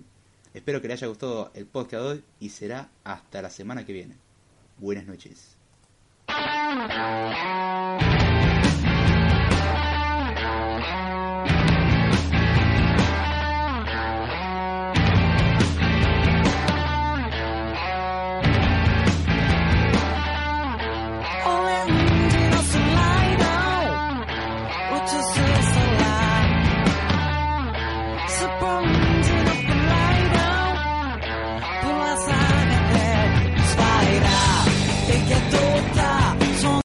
[0.53, 3.95] espero que les haya gustado el podcast de hoy y será hasta la semana que
[3.95, 4.17] viene.
[4.79, 5.57] Buenas noches.